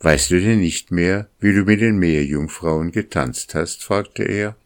Weißt 0.00 0.30
du 0.30 0.40
denn 0.40 0.60
nicht 0.60 0.90
mehr, 0.90 1.28
wie 1.38 1.52
du 1.52 1.64
mit 1.64 1.82
den 1.82 1.98
Meerjungfrauen 1.98 2.92
getanzt 2.92 3.54
hast? 3.54 3.84
fragte 3.84 4.22
er. 4.22 4.56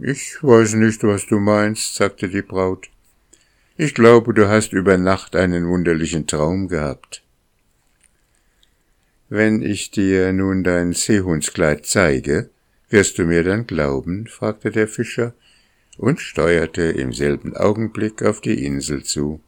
Ich 0.00 0.42
weiß 0.42 0.74
nicht, 0.74 1.04
was 1.04 1.26
du 1.26 1.38
meinst, 1.38 1.94
sagte 1.94 2.28
die 2.28 2.42
Braut. 2.42 2.90
Ich 3.76 3.94
glaube, 3.94 4.34
du 4.34 4.48
hast 4.48 4.72
über 4.72 4.98
Nacht 4.98 5.36
einen 5.36 5.68
wunderlichen 5.68 6.26
Traum 6.26 6.66
gehabt. 6.66 7.22
Wenn 9.28 9.62
ich 9.62 9.92
dir 9.92 10.32
nun 10.32 10.64
dein 10.64 10.92
Seehundskleid 10.94 11.86
zeige, 11.86 12.50
wirst 12.88 13.18
du 13.18 13.24
mir 13.24 13.44
dann 13.44 13.68
glauben? 13.68 14.26
fragte 14.26 14.72
der 14.72 14.88
Fischer 14.88 15.32
und 15.96 16.20
steuerte 16.20 16.82
im 16.82 17.12
selben 17.12 17.56
Augenblick 17.56 18.22
auf 18.22 18.40
die 18.40 18.64
Insel 18.64 19.04
zu. 19.04 19.40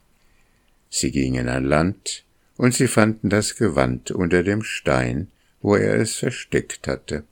Sie 0.89 1.11
gingen 1.11 1.49
an 1.49 1.65
Land, 1.65 2.25
und 2.57 2.73
sie 2.73 2.89
fanden 2.89 3.31
das 3.31 3.57
Gewand 3.57 4.13
unter 4.13 4.45
dem 4.45 4.63
Stein, 4.63 5.29
wo 5.61 5.75
er 5.75 5.97
es 5.97 6.17
versteckt 6.17 6.87
hatte. 6.87 7.25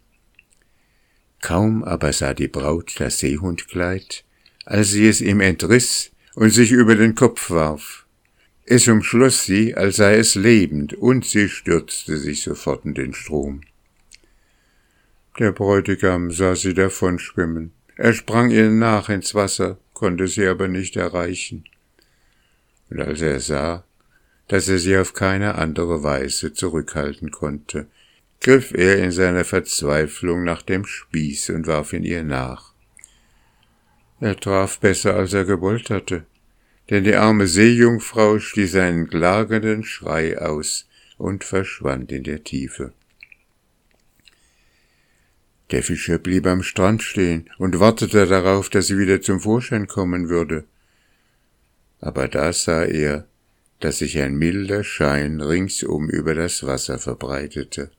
Kaum 1.45 1.85
aber 1.85 2.15
sah 2.15 2.33
die 2.33 2.49
Braut 2.49 2.99
das 2.99 3.19
Seehundkleid, 3.19 4.25
als 4.65 4.93
sie 4.93 5.07
es 5.07 5.21
ihm 5.21 5.41
entriss 5.43 6.11
und 6.35 6.49
sich 6.49 6.73
über 6.73 6.95
den 6.95 7.15
Kopf 7.15 7.51
warf. 7.51 8.07
Es 8.65 8.89
umschloss 8.89 9.45
sie, 9.45 9.75
als 9.75 9.97
sei 9.97 10.15
es 10.15 10.37
lebend, 10.37 10.95
und 10.95 11.27
sie 11.27 11.51
stürzte 11.51 12.17
sich 12.17 12.41
sofort 12.41 12.87
in 12.87 12.95
den 12.95 13.13
Strom. 13.13 13.61
Der 15.39 15.53
Bräutigam 15.53 16.31
sah 16.31 16.57
sie 16.57 16.73
davon 16.73 17.19
schwimmen. 17.19 17.73
Er 17.97 18.15
sprang 18.15 18.51
ihr 18.51 18.71
nach 18.71 19.11
ins 19.11 19.35
Wasser, 19.35 19.77
konnte 19.93 20.29
sie 20.29 20.47
aber 20.47 20.69
nicht 20.69 20.97
erreichen. 20.97 21.65
Und 22.89 23.03
als 23.03 23.21
er 23.21 23.39
sah, 23.39 23.85
dass 24.49 24.71
er 24.71 24.79
sie 24.79 24.97
auf 24.97 25.13
keine 25.13 25.57
andere 25.57 26.03
Weise 26.03 26.55
zurückhalten 26.55 27.31
konnte, 27.31 27.87
griff 28.41 28.73
er 28.73 28.99
in 28.99 29.11
seiner 29.11 29.45
Verzweiflung 29.45 30.45
nach 30.45 30.63
dem 30.63 30.85
Spieß 30.85 31.51
und 31.51 31.67
warf 31.67 31.93
ihn 31.93 32.05
ihr 32.05 32.23
nach. 32.23 32.73
Er 34.21 34.37
traf 34.37 34.79
besser, 34.79 35.17
als 35.17 35.33
er 35.33 35.45
gewollt 35.45 35.91
hatte 35.91 36.27
denn 36.91 37.05
die 37.05 37.15
arme 37.15 37.47
Seejungfrau 37.47 38.39
stieß 38.39 38.77
einen 38.77 39.09
klagenden 39.09 39.85
Schrei 39.85 40.39
aus 40.39 40.87
und 41.17 41.45
verschwand 41.45 42.13
in 42.13 42.25
der 42.25 42.45
Tiefe. 42.45 42.93
Der 45.71 45.83
Fischer 45.83 46.19
blieb 46.19 46.47
am 46.47 46.63
Strand 46.63 47.03
stehen 47.03 47.49
und 47.59 47.81
wartete 47.81 48.27
darauf, 48.27 48.69
dass 48.69 48.89
sie 48.89 48.99
wieder 48.99 49.23
zum 49.23 49.41
Vorschein 49.41 49.87
kommen 49.87 50.29
würde. 50.29 50.65
Aber 52.01 52.29
da 52.29 52.53
sah 52.53 52.85
er, 52.85 53.27
dass 53.81 53.99
sich 53.99 54.19
ein 54.19 54.35
milder 54.35 54.85
Schein 54.85 55.41
ringsum 55.41 56.11
über 56.11 56.35
das 56.35 56.67
Wasser 56.67 56.99
verbreitete. 56.99 57.91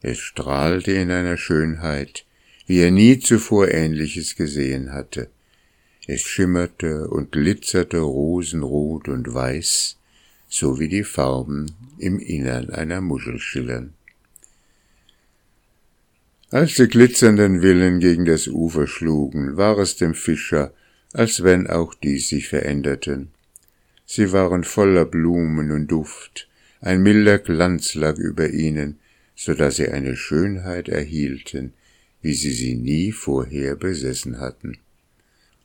Es 0.00 0.18
strahlte 0.18 0.92
in 0.92 1.10
einer 1.10 1.36
Schönheit, 1.36 2.24
wie 2.66 2.80
er 2.80 2.90
nie 2.90 3.18
zuvor 3.18 3.68
Ähnliches 3.68 4.36
gesehen 4.36 4.92
hatte. 4.92 5.28
Es 6.06 6.22
schimmerte 6.22 7.08
und 7.08 7.32
glitzerte 7.32 7.98
rosenrot 7.98 9.08
und 9.08 9.32
weiß, 9.32 9.96
so 10.48 10.78
wie 10.78 10.88
die 10.88 11.04
Farben 11.04 11.66
im 11.98 12.18
Innern 12.18 12.70
einer 12.70 13.00
Muschel 13.00 13.38
schillern. 13.38 13.94
Als 16.50 16.76
die 16.76 16.88
glitzernden 16.88 17.60
Willen 17.60 18.00
gegen 18.00 18.24
das 18.24 18.48
Ufer 18.48 18.86
schlugen, 18.86 19.58
war 19.58 19.78
es 19.78 19.96
dem 19.96 20.14
Fischer, 20.14 20.72
als 21.12 21.42
wenn 21.42 21.66
auch 21.66 21.94
die 21.94 22.18
sich 22.18 22.48
veränderten. 22.48 23.30
Sie 24.06 24.32
waren 24.32 24.64
voller 24.64 25.04
Blumen 25.04 25.70
und 25.70 25.88
Duft, 25.88 26.48
ein 26.80 27.02
milder 27.02 27.38
Glanz 27.38 27.94
lag 27.94 28.16
über 28.16 28.48
ihnen, 28.48 28.98
so 29.40 29.54
dass 29.54 29.76
sie 29.76 29.88
eine 29.88 30.16
Schönheit 30.16 30.88
erhielten, 30.88 31.72
wie 32.20 32.34
sie 32.34 32.50
sie 32.50 32.74
nie 32.74 33.12
vorher 33.12 33.76
besessen 33.76 34.40
hatten 34.40 34.78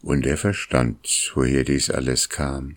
und 0.04 0.28
er 0.28 0.38
verstand, 0.38 1.32
woher 1.34 1.64
dies 1.64 1.90
alles 1.90 2.30
kam. 2.30 2.76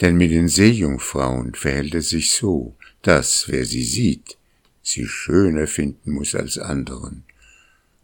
Denn 0.00 0.16
mit 0.16 0.30
den 0.30 0.46
Seejungfrauen 0.46 1.54
verhält 1.54 1.96
es 1.96 2.10
sich 2.10 2.30
so, 2.30 2.76
dass, 3.02 3.46
wer 3.48 3.64
sie 3.64 3.82
sieht, 3.82 4.38
sie 4.80 5.06
schöner 5.06 5.66
finden 5.66 6.12
muss 6.12 6.36
als 6.36 6.56
anderen. 6.56 7.24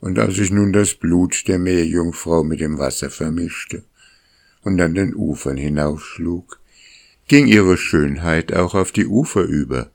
Und 0.01 0.19
als 0.19 0.39
ich 0.39 0.51
nun 0.51 0.73
das 0.73 0.95
Blut 0.95 1.47
der 1.47 1.61
Meerjungfrau 1.61 2.43
mit 2.43 2.59
dem 2.59 2.79
Wasser 2.79 3.11
vermischte 3.11 3.85
und 4.63 4.81
an 4.81 4.95
den 4.95 5.15
Ufern 5.15 5.57
hinaufschlug, 5.57 6.59
ging 7.29 7.47
ihre 7.47 7.77
Schönheit 7.77 8.53
auch 8.53 8.75
auf 8.75 8.91
die 8.91 9.07
Ufer 9.07 9.43
über, 9.43 9.93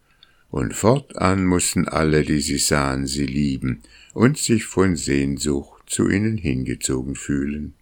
und 0.52 0.76
fortan 0.76 1.46
mussten 1.46 1.88
alle, 1.88 2.24
die 2.24 2.42
sie 2.42 2.58
sahen, 2.58 3.08
sie 3.08 3.26
lieben 3.26 3.82
und 4.14 4.38
sich 4.38 4.66
von 4.66 4.96
Sehnsucht 4.98 5.90
zu 5.90 6.10
ihnen 6.10 6.38
hingezogen 6.38 7.16
fühlen. 7.16 7.74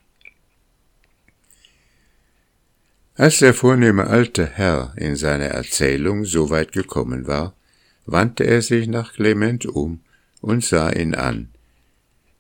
Als 3.16 3.40
der 3.40 3.54
vornehme 3.54 4.08
alte 4.08 4.46
Herr 4.46 4.94
in 4.96 5.16
seiner 5.16 5.48
Erzählung 5.48 6.24
so 6.24 6.50
weit 6.50 6.72
gekommen 6.72 7.28
war, 7.28 7.54
wandte 8.06 8.46
er 8.46 8.62
sich 8.62 8.88
nach 8.88 9.14
Clement 9.14 9.66
um 9.66 10.00
und 10.40 10.64
sah 10.64 10.92
ihn 10.92 11.16
an. 11.16 11.50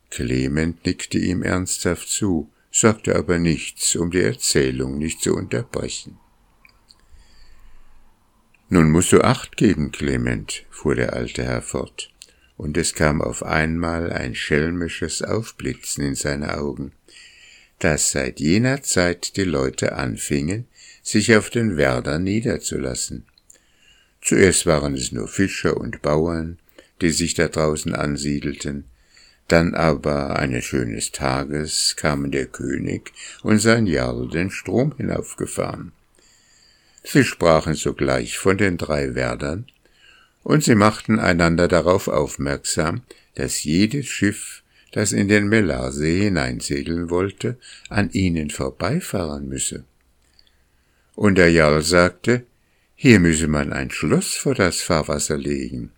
Clement 0.09 0.86
nickte 0.86 1.19
ihm 1.19 1.43
ernsthaft 1.43 2.07
zu, 2.07 2.50
sagte 2.71 3.15
aber 3.15 3.39
nichts, 3.39 3.95
um 3.95 4.12
die 4.12 4.21
Erzählung 4.21 4.98
nicht 4.98 5.21
zu 5.21 5.36
unterbrechen. 5.36 6.17
Nun 8.69 8.91
musst 8.91 9.11
du 9.11 9.21
acht 9.21 9.57
geben, 9.57 9.91
Clement, 9.91 10.63
fuhr 10.69 10.95
der 10.95 11.13
alte 11.13 11.43
Herr 11.43 11.61
fort, 11.61 12.11
und 12.55 12.77
es 12.77 12.93
kam 12.93 13.21
auf 13.21 13.43
einmal 13.43 14.13
ein 14.13 14.35
schelmisches 14.35 15.21
Aufblitzen 15.21 16.03
in 16.05 16.15
seine 16.15 16.57
Augen 16.57 16.93
dass 17.79 18.11
seit 18.11 18.39
jener 18.39 18.83
Zeit 18.83 19.38
die 19.38 19.45
Leute 19.45 19.93
anfingen, 19.93 20.67
sich 21.01 21.35
auf 21.35 21.49
den 21.49 21.77
Werder 21.77 22.19
niederzulassen. 22.19 23.25
Zuerst 24.21 24.65
waren 24.65 24.93
es 24.93 25.13
nur 25.13 25.29
Fischer 25.29 25.77
und 25.77 26.01
Bauern, 26.01 26.59
die 27.01 27.09
sich 27.09 27.33
da 27.33 27.47
draußen 27.47 27.95
ansiedelten, 27.95 28.83
dann 29.47 29.73
aber 29.73 30.38
eines 30.38 30.65
schönes 30.65 31.11
Tages 31.11 31.95
kamen 31.95 32.31
der 32.31 32.45
König 32.45 33.13
und 33.41 33.59
sein 33.59 33.88
Jarl 33.88 34.27
den 34.27 34.51
Strom 34.51 34.93
hinaufgefahren. 34.97 35.93
Sie 37.12 37.24
sprachen 37.24 37.74
sogleich 37.74 38.38
von 38.38 38.60
den 38.60 38.78
drei 38.78 39.16
Werdern, 39.16 39.66
und 40.44 40.63
sie 40.63 40.75
machten 40.75 41.18
einander 41.18 41.68
darauf 41.68 42.08
aufmerksam, 42.08 43.01
dass 43.34 43.63
jedes 43.63 44.06
Schiff, 44.06 44.62
das 44.92 45.12
in 45.12 45.28
den 45.28 45.48
Melarsee 45.48 46.25
hineinsegeln 46.25 47.10
wollte, 47.10 47.58
an 47.89 48.12
ihnen 48.12 48.51
vorbeifahren 48.51 49.48
müsse. 49.48 49.86
Und 51.16 51.39
der 51.39 51.50
Jarl 51.50 51.82
sagte, 51.82 52.46
hier 52.96 53.20
müsse 53.20 53.48
man 53.48 53.74
ein 53.74 53.89
Schloss 53.89 54.36
vor 54.36 54.54
das 54.54 54.82
Fahrwasser 54.82 55.38
legen, 55.38 55.92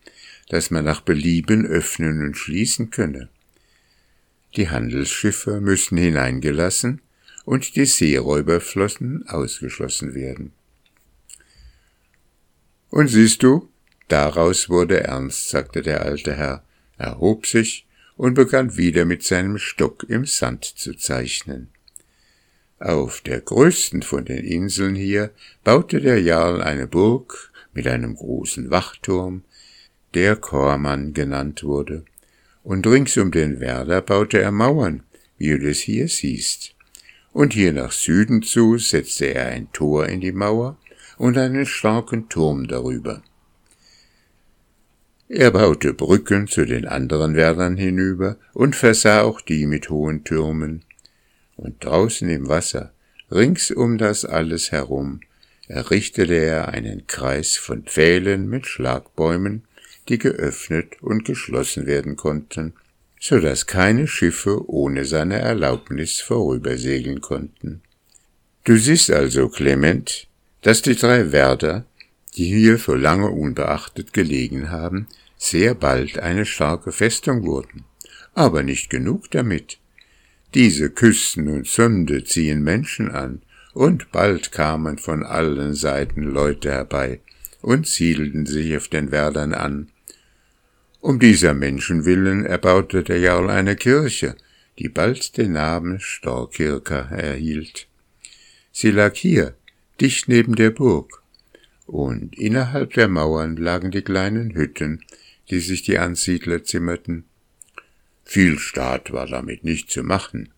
das 0.48 0.72
man 0.72 0.86
nach 0.86 1.02
Belieben 1.02 1.66
öffnen 1.66 2.26
und 2.26 2.38
schließen 2.38 2.90
könne. 2.90 3.28
Die 4.56 4.70
Handelsschiffe 4.70 5.60
müssten 5.60 5.98
hineingelassen 5.98 7.02
und 7.44 7.76
die 7.76 7.86
Seeräuberflossen 7.86 9.28
ausgeschlossen 9.28 10.16
werden. 10.16 10.54
Und 12.92 13.08
siehst 13.08 13.42
du, 13.42 13.70
daraus 14.10 14.70
wurde 14.70 15.06
ernst, 15.06 15.50
sagte 15.50 15.82
der 15.82 16.02
alte 16.04 16.36
Herr, 16.36 16.64
erhob 16.98 17.48
sich 17.48 17.88
und 18.18 18.34
begann 18.34 18.76
wieder 18.78 19.06
mit 19.06 19.24
seinem 19.24 19.58
Stock 19.58 20.06
im 20.10 20.26
Sand 20.26 20.66
zu 20.66 20.94
zeichnen. 20.94 21.70
Auf 22.80 23.22
der 23.22 23.40
größten 23.40 24.04
von 24.04 24.26
den 24.26 24.44
Inseln 24.44 24.96
hier 24.96 25.32
baute 25.64 26.02
der 26.02 26.22
Jarl 26.22 26.62
eine 26.62 26.86
Burg 26.86 27.52
mit 27.74 27.88
einem 27.88 28.16
großen 28.16 28.70
Wachturm, 28.70 29.44
der 30.14 30.36
Kormann 30.36 31.14
genannt 31.14 31.64
wurde, 31.64 32.04
und 32.64 32.86
rings 32.86 33.16
um 33.18 33.32
den 33.32 33.62
Werder 33.62 34.02
baute 34.02 34.42
er 34.42 34.52
Mauern, 34.52 35.04
wie 35.38 35.58
du 35.58 35.70
es 35.70 35.80
hier 35.80 36.10
siehst. 36.10 36.76
Und 37.32 37.54
hier 37.54 37.72
nach 37.72 37.94
Süden 37.94 38.44
zu 38.44 38.78
setzte 38.78 39.34
er 39.34 39.48
ein 39.48 39.72
Tor 39.72 40.08
in 40.08 40.20
die 40.20 40.34
Mauer 40.34 40.78
und 41.18 41.38
einen 41.38 41.66
starken 41.66 42.30
Turm 42.30 42.68
darüber. 42.68 43.22
Er 45.30 45.52
baute 45.52 45.94
Brücken 45.94 46.48
zu 46.48 46.66
den 46.66 46.86
anderen 46.86 47.36
Werdern 47.36 47.78
hinüber 47.78 48.38
und 48.54 48.76
versah 48.76 49.22
auch 49.22 49.40
die 49.40 49.66
mit 49.66 49.90
hohen 49.90 50.24
Türmen, 50.24 50.84
und 51.56 51.86
draußen 51.86 52.30
im 52.30 52.50
Wasser, 52.50 52.92
rings 53.32 53.72
um 53.72 53.98
das 53.98 54.26
alles 54.26 54.72
herum, 54.72 55.22
errichtete 55.68 56.36
er 56.36 56.70
einen 56.70 57.08
Kreis 57.08 57.56
von 57.56 57.84
Pfählen 57.84 58.50
mit 58.50 58.68
Schlagbäumen, 58.68 59.64
die 60.10 60.18
geöffnet 60.18 61.02
und 61.02 61.24
geschlossen 61.24 61.86
werden 61.86 62.18
konnten, 62.18 62.74
so 63.20 63.40
dass 63.40 63.68
keine 63.68 64.08
Schiffe 64.08 64.70
ohne 64.70 65.06
seine 65.06 65.40
Erlaubnis 65.40 66.20
vorübersegeln 66.20 67.22
konnten. 67.22 67.82
Du 68.64 68.76
siehst 68.78 69.12
also, 69.12 69.48
Clement, 69.48 70.28
dass 70.62 70.82
die 70.82 70.96
drei 70.96 71.32
Werder, 71.32 71.86
die 72.36 72.46
hier 72.46 72.78
so 72.78 72.96
lange 72.96 73.30
unbeachtet 73.30 74.14
gelegen 74.14 74.70
haben, 74.70 75.08
sehr 75.38 75.74
bald 75.74 76.20
eine 76.20 76.46
starke 76.46 76.92
Festung 76.92 77.46
wurden. 77.46 77.84
Aber 78.34 78.64
nicht 78.64 78.90
genug 78.90 79.32
damit. 79.32 79.80
Diese 80.54 80.90
Küsten 80.90 81.48
und 81.48 81.68
Sünde 81.68 82.24
ziehen 82.24 82.64
Menschen 82.64 83.10
an, 83.12 83.42
und 83.74 84.12
bald 84.12 84.52
kamen 84.52 84.98
von 84.98 85.24
allen 85.24 85.74
Seiten 85.74 86.24
Leute 86.24 86.72
herbei 86.72 87.22
und 87.62 87.88
siedelten 87.88 88.46
sich 88.46 88.76
auf 88.76 88.88
den 88.88 89.12
Werdern 89.12 89.54
an. 89.54 89.90
Um 91.00 91.20
dieser 91.20 91.54
Menschen 91.54 92.06
willen 92.06 92.46
erbaute 92.46 93.04
der 93.04 93.20
Jarl 93.20 93.50
eine 93.50 93.76
Kirche, 93.76 94.36
die 94.78 94.90
bald 94.90 95.38
den 95.38 95.54
Namen 95.54 96.00
Storkirka 96.00 97.10
erhielt. 97.10 97.88
Sie 98.72 98.92
lag 98.92 99.16
hier, 99.16 99.56
dicht 100.02 100.28
neben 100.28 100.56
der 100.56 100.72
Burg, 100.72 101.22
und 101.86 102.38
innerhalb 102.38 102.94
der 102.94 103.08
Mauern 103.08 103.56
lagen 103.56 103.92
die 103.92 104.02
kleinen 104.02 104.56
Hütten, 104.56 105.04
die 105.50 105.60
sich 105.60 105.84
die 105.84 106.00
Ansiedler 106.00 106.64
zimmerten. 106.64 107.26
Viel 108.24 108.58
Staat 108.58 109.12
war 109.12 109.28
damit 109.28 109.64
nicht 109.64 109.92
zu 109.92 110.04
machen. 110.04 110.50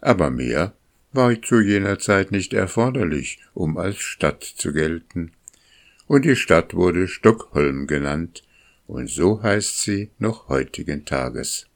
Aber 0.00 0.30
mehr 0.30 0.74
war 1.12 1.40
zu 1.40 1.60
jener 1.60 1.98
Zeit 1.98 2.32
nicht 2.32 2.52
erforderlich, 2.52 3.38
um 3.54 3.78
als 3.78 3.98
Stadt 3.98 4.44
zu 4.44 4.72
gelten. 4.72 5.32
Und 6.06 6.24
die 6.24 6.36
Stadt 6.36 6.74
wurde 6.74 7.08
Stockholm 7.08 7.86
genannt, 7.86 8.42
und 8.86 9.08
so 9.08 9.42
heißt 9.42 9.82
sie 9.82 10.10
noch 10.18 10.48
heutigen 10.48 11.04
Tages. 11.04 11.69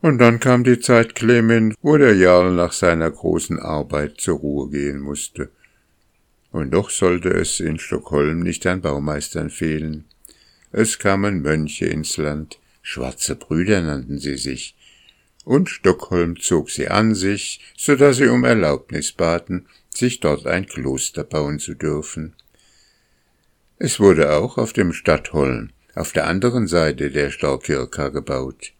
Und 0.00 0.18
dann 0.18 0.38
kam 0.38 0.62
die 0.62 0.78
Zeit 0.78 1.14
Clement, 1.14 1.74
wo 1.82 1.96
der 1.96 2.14
Jarl 2.14 2.52
nach 2.52 2.72
seiner 2.72 3.10
großen 3.10 3.58
Arbeit 3.58 4.20
zur 4.20 4.38
Ruhe 4.38 4.70
gehen 4.70 5.00
musste. 5.00 5.50
Und 6.52 6.70
doch 6.70 6.90
sollte 6.90 7.30
es 7.30 7.60
in 7.60 7.78
Stockholm 7.78 8.40
nicht 8.40 8.66
an 8.66 8.80
Baumeistern 8.80 9.50
fehlen. 9.50 10.04
Es 10.70 10.98
kamen 10.98 11.42
Mönche 11.42 11.86
ins 11.86 12.16
Land, 12.16 12.58
schwarze 12.82 13.34
Brüder 13.34 13.82
nannten 13.82 14.18
sie 14.18 14.36
sich, 14.36 14.76
und 15.44 15.68
Stockholm 15.68 16.38
zog 16.38 16.70
sie 16.70 16.88
an 16.88 17.14
sich, 17.14 17.60
so 17.76 17.96
dass 17.96 18.18
sie 18.18 18.28
um 18.28 18.44
Erlaubnis 18.44 19.12
baten, 19.12 19.66
sich 19.88 20.20
dort 20.20 20.46
ein 20.46 20.66
Kloster 20.66 21.24
bauen 21.24 21.58
zu 21.58 21.74
dürfen. 21.74 22.34
Es 23.78 23.98
wurde 23.98 24.32
auch 24.32 24.58
auf 24.58 24.72
dem 24.72 24.92
Stadtholm, 24.92 25.70
auf 25.94 26.12
der 26.12 26.26
anderen 26.26 26.66
Seite 26.66 27.10
der 27.10 27.30
Staukirka 27.30 28.08
gebaut, 28.08 28.72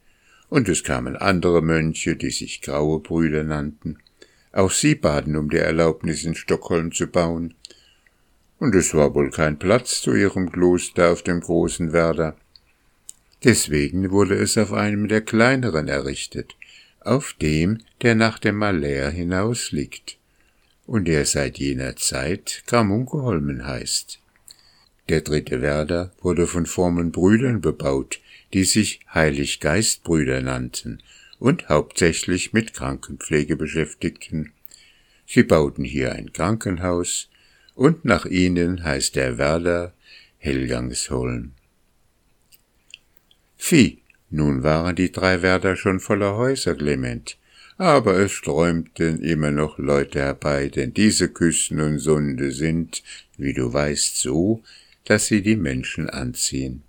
und 0.48 0.68
es 0.68 0.84
kamen 0.84 1.16
andere 1.16 1.62
Mönche, 1.62 2.16
die 2.16 2.30
sich 2.30 2.62
Graue 2.62 3.00
Brüder 3.00 3.44
nannten. 3.44 3.98
Auch 4.52 4.70
sie 4.70 4.94
baten 4.94 5.36
um 5.36 5.50
die 5.50 5.58
Erlaubnis, 5.58 6.24
in 6.24 6.34
Stockholm 6.34 6.92
zu 6.92 7.06
bauen, 7.06 7.54
und 8.58 8.74
es 8.74 8.92
war 8.94 9.14
wohl 9.14 9.30
kein 9.30 9.58
Platz 9.58 10.00
zu 10.00 10.14
ihrem 10.14 10.50
Kloster 10.50 11.12
auf 11.12 11.22
dem 11.22 11.40
großen 11.40 11.92
Werder. 11.92 12.36
Deswegen 13.44 14.10
wurde 14.10 14.34
es 14.34 14.58
auf 14.58 14.72
einem 14.72 15.06
der 15.06 15.20
kleineren 15.20 15.86
errichtet, 15.86 16.56
auf 17.00 17.34
dem, 17.34 17.78
der 18.02 18.14
nach 18.14 18.38
dem 18.38 18.56
Malär 18.56 19.10
hinaus 19.10 19.70
liegt, 19.70 20.18
und 20.86 21.06
der 21.06 21.24
seit 21.24 21.58
jener 21.58 21.94
Zeit 21.96 22.64
Gramunkeholmen 22.66 23.66
heißt. 23.66 24.18
Der 25.08 25.20
dritte 25.20 25.62
Werder 25.62 26.12
wurde 26.20 26.46
von 26.46 26.66
frommen 26.66 27.12
Brüdern 27.12 27.60
bebaut, 27.60 28.20
die 28.52 28.64
sich 28.64 29.00
Heiliggeistbrüder 29.12 30.40
nannten 30.40 31.02
und 31.38 31.68
hauptsächlich 31.68 32.52
mit 32.52 32.74
Krankenpflege 32.74 33.56
beschäftigten. 33.56 34.52
Sie 35.26 35.42
bauten 35.42 35.84
hier 35.84 36.12
ein 36.12 36.32
Krankenhaus, 36.32 37.28
und 37.74 38.04
nach 38.04 38.24
ihnen 38.24 38.82
heißt 38.82 39.14
der 39.14 39.38
Werder 39.38 39.92
Helgangsholm. 40.38 41.52
Vieh, 43.56 43.98
nun 44.30 44.64
waren 44.64 44.96
die 44.96 45.12
drei 45.12 45.42
Werder 45.42 45.76
schon 45.76 46.00
voller 46.00 46.36
Häuser, 46.36 46.74
Clement, 46.74 47.38
aber 47.76 48.18
es 48.18 48.32
sträumten 48.32 49.22
immer 49.22 49.52
noch 49.52 49.78
Leute 49.78 50.18
herbei, 50.18 50.68
denn 50.68 50.92
diese 50.92 51.28
Küsten 51.28 51.80
und 51.80 51.98
Sunde 52.00 52.50
sind, 52.50 53.04
wie 53.36 53.52
du 53.52 53.72
weißt, 53.72 54.18
so, 54.18 54.62
dass 55.04 55.26
sie 55.26 55.42
die 55.42 55.56
Menschen 55.56 56.10
anziehen. 56.10 56.82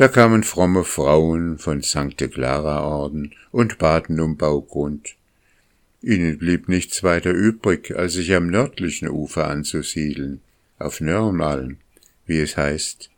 Da 0.00 0.08
kamen 0.08 0.44
fromme 0.44 0.84
Frauen 0.84 1.58
von 1.58 1.82
Sankte 1.82 2.30
Clara 2.30 2.82
Orden 2.84 3.34
und 3.50 3.76
baten 3.76 4.18
um 4.18 4.38
Baugrund, 4.38 5.16
Ihnen 6.00 6.38
blieb 6.38 6.70
nichts 6.70 7.02
weiter 7.02 7.32
übrig, 7.32 7.94
als 7.94 8.14
sich 8.14 8.34
am 8.34 8.46
nördlichen 8.46 9.10
Ufer 9.10 9.48
anzusiedeln, 9.48 10.40
auf 10.78 11.02
Nörmalm, 11.02 11.76
wie 12.24 12.40
es 12.40 12.56
heißt. 12.56 13.10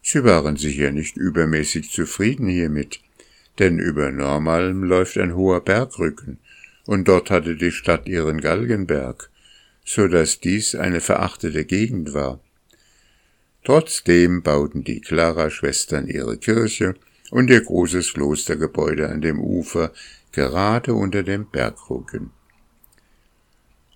Sie 0.00 0.24
waren 0.24 0.56
sicher 0.56 0.92
nicht 0.92 1.18
übermäßig 1.18 1.90
zufrieden 1.90 2.48
hiermit, 2.48 3.00
denn 3.58 3.78
über 3.78 4.10
Nörmalm 4.10 4.82
läuft 4.82 5.18
ein 5.18 5.34
hoher 5.34 5.60
Bergrücken, 5.62 6.38
und 6.86 7.06
dort 7.06 7.30
hatte 7.30 7.54
die 7.54 7.70
Stadt 7.70 8.08
ihren 8.08 8.40
Galgenberg, 8.40 9.28
so 9.84 10.08
dass 10.08 10.40
dies 10.40 10.74
eine 10.74 11.02
verachtete 11.02 11.66
Gegend 11.66 12.14
war. 12.14 12.40
Trotzdem 13.64 14.42
bauten 14.42 14.84
die 14.84 15.00
Clara-Schwestern 15.00 16.06
ihre 16.06 16.38
Kirche 16.38 16.94
und 17.30 17.50
ihr 17.50 17.62
großes 17.62 18.14
Klostergebäude 18.14 19.08
an 19.08 19.20
dem 19.20 19.38
Ufer 19.40 19.92
gerade 20.32 20.94
unter 20.94 21.22
dem 21.22 21.48
Bergrücken. 21.50 22.30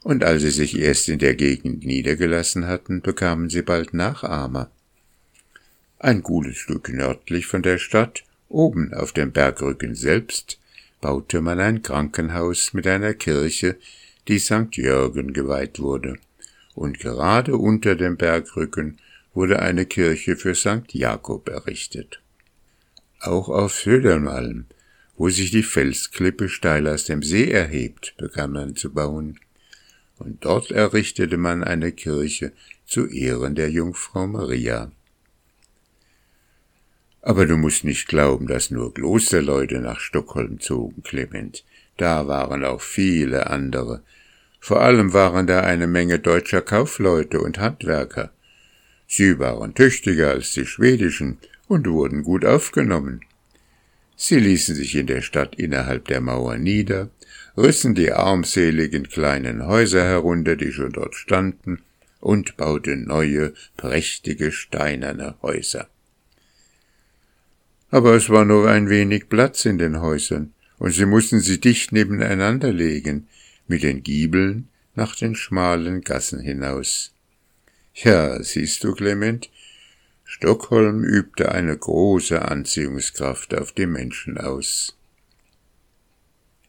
Und 0.03 0.23
als 0.23 0.43
sie 0.43 0.51
sich 0.51 0.79
erst 0.79 1.09
in 1.09 1.19
der 1.19 1.35
Gegend 1.35 1.85
niedergelassen 1.85 2.67
hatten, 2.67 3.01
bekamen 3.01 3.49
sie 3.49 3.63
bald 3.63 3.95
Nachahmer. 3.95 4.71
Ein 5.99 6.23
gutes 6.23 6.59
Stück 6.59 6.91
nördlich 6.91 7.47
von 7.47 7.63
der 7.63 7.79
Stadt, 7.79 8.25
oben 8.51 8.93
auf 8.93 9.13
dem 9.13 9.33
Bergrücken 9.33 9.95
selbst, 9.95 10.59
baute 11.01 11.41
man 11.41 11.59
ein 11.59 11.83
Krankenhaus 11.83 12.75
mit 12.75 12.87
einer 12.87 13.15
Kirche, 13.15 13.77
die 14.29 14.39
St. 14.39 14.73
Jürgen 14.73 15.33
geweiht 15.33 15.81
wurde, 15.81 16.19
und 16.75 16.99
gerade 16.99 17.57
unter 17.57 17.95
dem 17.95 18.19
Bergrücken 18.19 18.99
wurde 19.35 19.61
eine 19.61 19.85
Kirche 19.85 20.37
für 20.37 20.55
St. 20.55 20.93
Jakob 20.93 21.49
errichtet. 21.49 22.21
Auch 23.21 23.49
auf 23.49 23.75
Södermalm 23.75 24.67
wo 25.17 25.29
sich 25.29 25.51
die 25.51 25.63
Felsklippe 25.63 26.49
steil 26.49 26.89
aus 26.89 27.05
dem 27.05 27.23
See 27.23 27.51
erhebt, 27.51 28.15
begann 28.17 28.53
man 28.53 28.77
zu 28.77 28.93
bauen. 28.93 29.39
und 30.19 30.45
dort 30.45 30.71
errichtete 30.71 31.37
man 31.37 31.65
eine 31.65 31.91
Kirche 31.91 32.53
zu 32.87 33.07
Ehren 33.09 33.57
der 33.57 33.71
Jungfrau 33.71 34.29
Maria. 34.29 34.93
Aber 37.21 37.47
du 37.47 37.57
musst 37.57 37.83
nicht 37.83 38.07
glauben, 38.07 38.47
dass 38.47 38.71
nur 38.71 38.95
Klosterleute 38.95 39.81
nach 39.81 39.99
Stockholm 39.99 40.61
zogen, 40.61 41.03
Clement. 41.03 41.65
Da 41.97 42.29
waren 42.29 42.65
auch 42.65 42.81
viele 42.81 43.49
andere. 43.49 44.03
Vor 44.61 44.83
allem 44.83 45.13
waren 45.13 45.49
da 45.49 45.61
eine 45.61 45.89
Menge 45.89 46.21
deutscher 46.21 46.63
Kaufleute 46.63 47.41
und 47.41 47.59
Handwerker. 47.59 48.31
Sie 49.07 49.39
waren 49.39 49.75
tüchtiger 49.75 50.31
als 50.31 50.53
die 50.53 50.67
schwedischen 50.67 51.39
und 51.69 51.87
wurden 51.87 52.23
gut 52.23 52.45
aufgenommen. 52.45 53.21
Sie 54.17 54.39
ließen 54.39 54.75
sich 54.75 54.95
in 54.95 55.07
der 55.07 55.23
Stadt 55.23 55.57
innerhalb 55.57 56.07
der 56.09 56.21
Mauer 56.21 56.57
nieder, 56.57 57.11
rissen 57.57 57.95
die 57.95 58.13
armseligen 58.13 59.09
kleinen 59.09 59.67
Häuser 59.67 60.05
herunter, 60.05 60.57
die 60.57 60.73
schon 60.73 60.93
dort 60.93 61.15
standen, 61.15 61.81
und 62.21 62.57
bauten 62.57 63.07
neue, 63.07 63.53
prächtige 63.77 64.51
steinerne 64.51 65.37
Häuser 65.43 65.89
aber 67.95 68.17
es 68.17 68.29
war 68.29 68.45
nur 68.45 68.69
ein 68.69 68.89
wenig 68.89 69.29
Platz 69.29 69.65
in 69.67 69.79
den 69.79 70.01
Häusern, 70.01 70.53
und 70.79 70.91
sie 70.91 71.07
mussten 71.07 71.39
sie 71.39 71.61
dicht 71.61 71.93
nebeneinander 71.93 72.73
legen, 72.73 73.29
mit 73.69 73.85
den 73.85 74.03
Giebeln 74.03 74.67
nach 74.97 75.15
den 75.15 75.37
schmalen 75.37 76.01
Gassen 76.01 76.41
hinaus. 76.41 77.14
Ja, 77.95 78.43
siehst 78.43 78.83
du, 78.83 78.93
Clement, 78.93 79.51
Stockholm 80.25 81.05
übte 81.05 81.53
eine 81.53 81.77
große 81.77 82.43
Anziehungskraft 82.43 83.55
auf 83.55 83.71
die 83.71 83.87
Menschen 83.87 84.37
aus. 84.37 84.97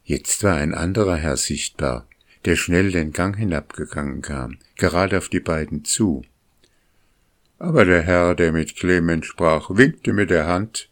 Jetzt 0.03 0.43
war 0.43 0.55
ein 0.55 0.75
anderer 0.75 1.15
Herr 1.15 1.35
sichtbar, 1.35 2.07
der 2.45 2.55
schnell 2.55 2.91
den 2.91 3.11
Gang 3.11 3.35
hinabgegangen 3.35 4.21
kam, 4.21 4.59
gerade 4.77 5.17
auf 5.17 5.27
die 5.27 5.39
beiden 5.39 5.83
zu. 5.83 6.23
Aber 7.57 7.85
der 7.85 8.03
Herr, 8.03 8.35
der 8.35 8.51
mit 8.51 8.75
Clement 8.75 9.25
sprach, 9.25 9.71
winkte 9.71 10.13
mit 10.13 10.29
der 10.29 10.45
Hand, 10.45 10.89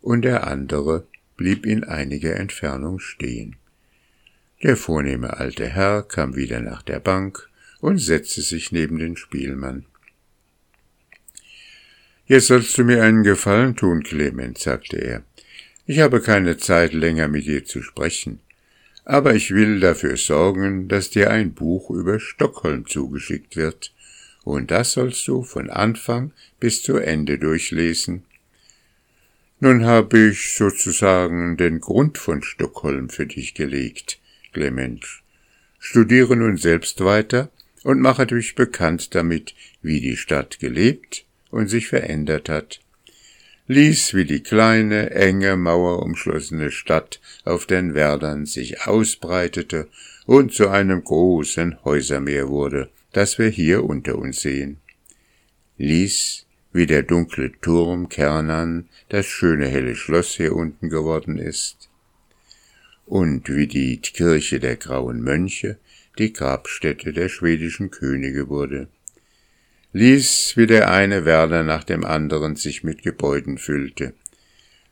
und 0.00 0.22
der 0.22 0.46
andere 0.46 1.06
blieb 1.36 1.66
in 1.66 1.82
einiger 1.82 2.36
Entfernung 2.36 3.00
stehen. 3.00 3.56
Der 4.62 4.76
vornehme 4.76 5.38
alte 5.38 5.66
Herr 5.66 6.04
kam 6.04 6.36
wieder 6.36 6.60
nach 6.60 6.82
der 6.82 7.00
Bank 7.00 7.50
und 7.82 7.98
setzte 7.98 8.40
sich 8.40 8.72
neben 8.72 8.98
den 8.98 9.18
Spielmann. 9.18 9.84
Jetzt 12.24 12.46
sollst 12.46 12.78
du 12.78 12.84
mir 12.84 13.02
einen 13.02 13.22
Gefallen 13.22 13.76
tun, 13.76 14.02
Clement, 14.02 14.56
sagte 14.56 14.96
er. 14.96 15.22
Ich 15.84 15.98
habe 15.98 16.22
keine 16.22 16.56
Zeit 16.56 16.94
länger 16.94 17.28
mit 17.28 17.44
dir 17.44 17.66
zu 17.66 17.82
sprechen, 17.82 18.40
aber 19.04 19.34
ich 19.34 19.50
will 19.50 19.80
dafür 19.80 20.16
sorgen, 20.16 20.88
dass 20.88 21.10
dir 21.10 21.30
ein 21.30 21.52
Buch 21.52 21.90
über 21.90 22.18
Stockholm 22.18 22.86
zugeschickt 22.86 23.56
wird, 23.56 23.92
und 24.44 24.70
das 24.70 24.92
sollst 24.92 25.28
du 25.28 25.42
von 25.42 25.68
Anfang 25.68 26.32
bis 26.58 26.82
zu 26.82 26.96
Ende 26.96 27.38
durchlesen 27.38 28.24
nun 29.64 29.84
habe 29.84 30.30
ich 30.30 30.56
sozusagen 30.56 31.56
den 31.56 31.78
Grund 31.78 32.18
von 32.18 32.42
Stockholm 32.42 33.08
für 33.08 33.26
dich 33.26 33.54
gelegt, 33.54 34.18
Clement. 34.52 35.06
Studiere 35.78 36.34
nun 36.34 36.56
selbst 36.56 37.04
weiter 37.04 37.48
und 37.84 38.00
mache 38.00 38.26
dich 38.26 38.54
bekannt 38.54 39.14
damit, 39.14 39.54
wie 39.80 40.00
die 40.00 40.16
Stadt 40.16 40.58
gelebt 40.60 41.24
und 41.50 41.68
sich 41.68 41.88
verändert 41.88 42.48
hat. 42.48 42.80
Lies, 43.66 44.12
wie 44.14 44.24
die 44.24 44.42
kleine, 44.42 45.10
enge, 45.10 45.56
mauerumschlossene 45.56 46.70
Stadt 46.70 47.20
auf 47.44 47.66
den 47.66 47.94
Wäldern 47.94 48.44
sich 48.44 48.86
ausbreitete 48.86 49.88
und 50.26 50.52
zu 50.52 50.68
einem 50.68 51.04
großen 51.04 51.82
Häusermeer 51.84 52.48
wurde, 52.48 52.90
das 53.12 53.38
wir 53.38 53.48
hier 53.48 53.84
unter 53.84 54.18
uns 54.18 54.40
sehen. 54.40 54.78
Lies, 55.78 56.46
wie 56.72 56.86
der 56.86 57.02
dunkle 57.02 57.52
Turm 57.60 58.08
Kernan 58.08 58.88
das 59.08 59.26
schöne 59.26 59.68
helle 59.68 59.94
Schloss 59.94 60.36
hier 60.36 60.54
unten 60.54 60.88
geworden 60.88 61.38
ist, 61.38 61.88
und 63.06 63.48
wie 63.48 63.66
die 63.66 63.98
Kirche 63.98 64.58
der 64.58 64.76
grauen 64.76 65.22
Mönche 65.22 65.78
die 66.18 66.32
Grabstätte 66.32 67.12
der 67.12 67.28
schwedischen 67.28 67.90
Könige 67.90 68.48
wurde. 68.48 68.88
Ließ, 69.92 70.54
wie 70.56 70.66
der 70.66 70.90
eine 70.90 71.24
Werder 71.24 71.62
nach 71.62 71.84
dem 71.84 72.04
anderen 72.04 72.56
sich 72.56 72.82
mit 72.82 73.02
Gebäuden 73.02 73.58
füllte. 73.58 74.14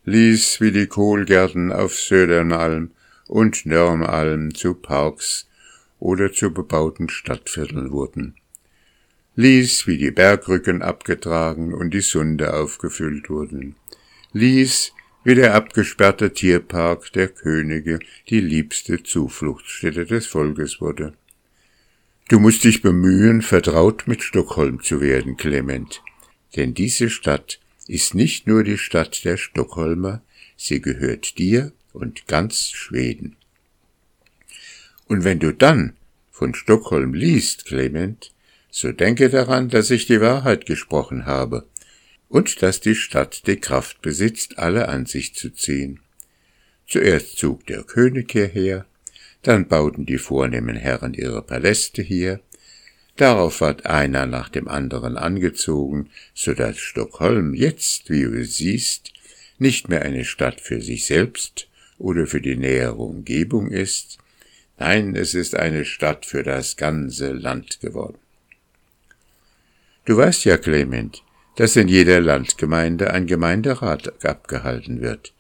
Ließ, 0.04 0.60
wie 0.60 0.72
die 0.72 0.86
Kohlgärten 0.86 1.72
auf 1.72 1.98
Södernalm 1.98 2.90
und 3.26 3.66
Nörmalm 3.66 4.54
zu 4.54 4.74
Parks 4.74 5.48
oder 5.98 6.32
zu 6.32 6.52
bebauten 6.52 7.08
Stadtvierteln 7.08 7.90
wurden 7.90 8.34
ließ, 9.40 9.86
wie 9.86 9.96
die 9.96 10.10
Bergrücken 10.10 10.82
abgetragen 10.82 11.72
und 11.72 11.94
die 11.94 12.02
Sunde 12.02 12.54
aufgefüllt 12.54 13.30
wurden, 13.30 13.74
ließ, 14.32 14.92
wie 15.22 15.34
der 15.34 15.54
abgesperrte 15.54 16.32
Tierpark 16.32 17.12
der 17.12 17.28
Könige 17.28 17.98
die 18.28 18.40
liebste 18.40 19.02
Zufluchtsstätte 19.02 20.06
des 20.06 20.26
Volkes 20.26 20.80
wurde. 20.80 21.12
Du 22.28 22.38
musst 22.38 22.64
dich 22.64 22.80
bemühen, 22.80 23.42
vertraut 23.42 24.06
mit 24.06 24.22
Stockholm 24.22 24.82
zu 24.82 25.00
werden, 25.00 25.36
Clement, 25.36 26.02
denn 26.56 26.74
diese 26.74 27.10
Stadt 27.10 27.60
ist 27.86 28.14
nicht 28.14 28.46
nur 28.46 28.62
die 28.62 28.78
Stadt 28.78 29.24
der 29.24 29.36
Stockholmer, 29.36 30.22
sie 30.56 30.80
gehört 30.80 31.38
dir 31.38 31.72
und 31.92 32.26
ganz 32.28 32.70
Schweden. 32.70 33.36
Und 35.06 35.24
wenn 35.24 35.40
du 35.40 35.52
dann 35.52 35.96
von 36.30 36.54
Stockholm 36.54 37.14
liest, 37.14 37.66
Clement, 37.66 38.32
so 38.70 38.92
denke 38.92 39.28
daran, 39.28 39.68
dass 39.68 39.90
ich 39.90 40.06
die 40.06 40.20
Wahrheit 40.20 40.64
gesprochen 40.64 41.26
habe 41.26 41.66
und 42.30 42.62
dass 42.62 42.80
die 42.80 42.94
Stadt 42.94 43.46
die 43.46 43.56
Kraft 43.56 44.00
besitzt, 44.00 44.58
alle 44.58 44.88
an 44.88 45.04
sich 45.04 45.34
zu 45.34 45.50
ziehen. 45.50 46.00
Zuerst 46.86 47.36
zog 47.36 47.66
der 47.66 47.82
König 47.82 48.32
hierher, 48.32 48.86
dann 49.42 49.66
bauten 49.66 50.06
die 50.06 50.18
vornehmen 50.18 50.76
Herren 50.76 51.12
ihre 51.12 51.42
Paläste 51.42 52.02
hier, 52.02 52.40
darauf 53.16 53.60
ward 53.60 53.84
einer 53.84 54.26
nach 54.26 54.48
dem 54.48 54.68
anderen 54.68 55.16
angezogen, 55.16 56.08
so 56.32 56.54
dass 56.54 56.78
Stockholm 56.78 57.52
jetzt, 57.52 58.08
wie 58.10 58.22
du 58.22 58.44
siehst, 58.44 59.12
nicht 59.58 59.88
mehr 59.88 60.02
eine 60.02 60.24
Stadt 60.24 60.60
für 60.60 60.80
sich 60.80 61.06
selbst 61.06 61.68
oder 61.98 62.26
für 62.26 62.40
die 62.40 62.56
nähere 62.56 62.94
Umgebung 62.94 63.72
ist, 63.72 64.18
nein, 64.78 65.16
es 65.16 65.34
ist 65.34 65.56
eine 65.56 65.84
Stadt 65.84 66.26
für 66.26 66.44
das 66.44 66.76
ganze 66.76 67.32
Land 67.32 67.80
geworden. 67.80 68.18
Du 70.04 70.16
weißt 70.16 70.44
ja, 70.44 70.58
Clement, 70.58 71.22
dass 71.60 71.76
in 71.76 71.88
jeder 71.88 72.22
Landgemeinde 72.22 73.12
ein 73.12 73.26
Gemeinderat 73.26 74.24
abgehalten 74.24 75.02
wird. 75.02 75.34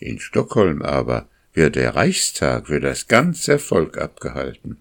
In 0.00 0.18
Stockholm 0.18 0.82
aber 0.82 1.28
wird 1.54 1.76
der 1.76 1.94
Reichstag 1.94 2.66
für 2.66 2.80
das 2.80 3.06
ganze 3.06 3.60
Volk 3.60 3.96
abgehalten. 3.96 4.78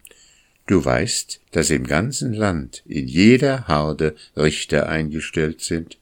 Du 0.66 0.84
weißt, 0.84 1.40
dass 1.52 1.70
im 1.70 1.86
ganzen 1.86 2.34
Land 2.34 2.82
in 2.88 3.06
jeder 3.08 3.68
Harde 3.68 4.16
Richter 4.36 4.90
eingestellt 4.90 5.62
sind. 5.62 6.00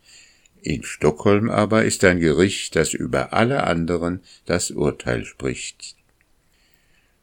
In 0.61 0.85
Stockholm 0.85 1.49
aber 1.49 1.83
ist 1.83 2.05
ein 2.05 2.21
Gericht, 2.21 2.77
das 2.77 2.93
über 2.93 3.33
alle 3.33 3.65
anderen 3.65 4.21
das 4.45 4.71
Urteil 4.71 5.25
spricht. 5.25 5.97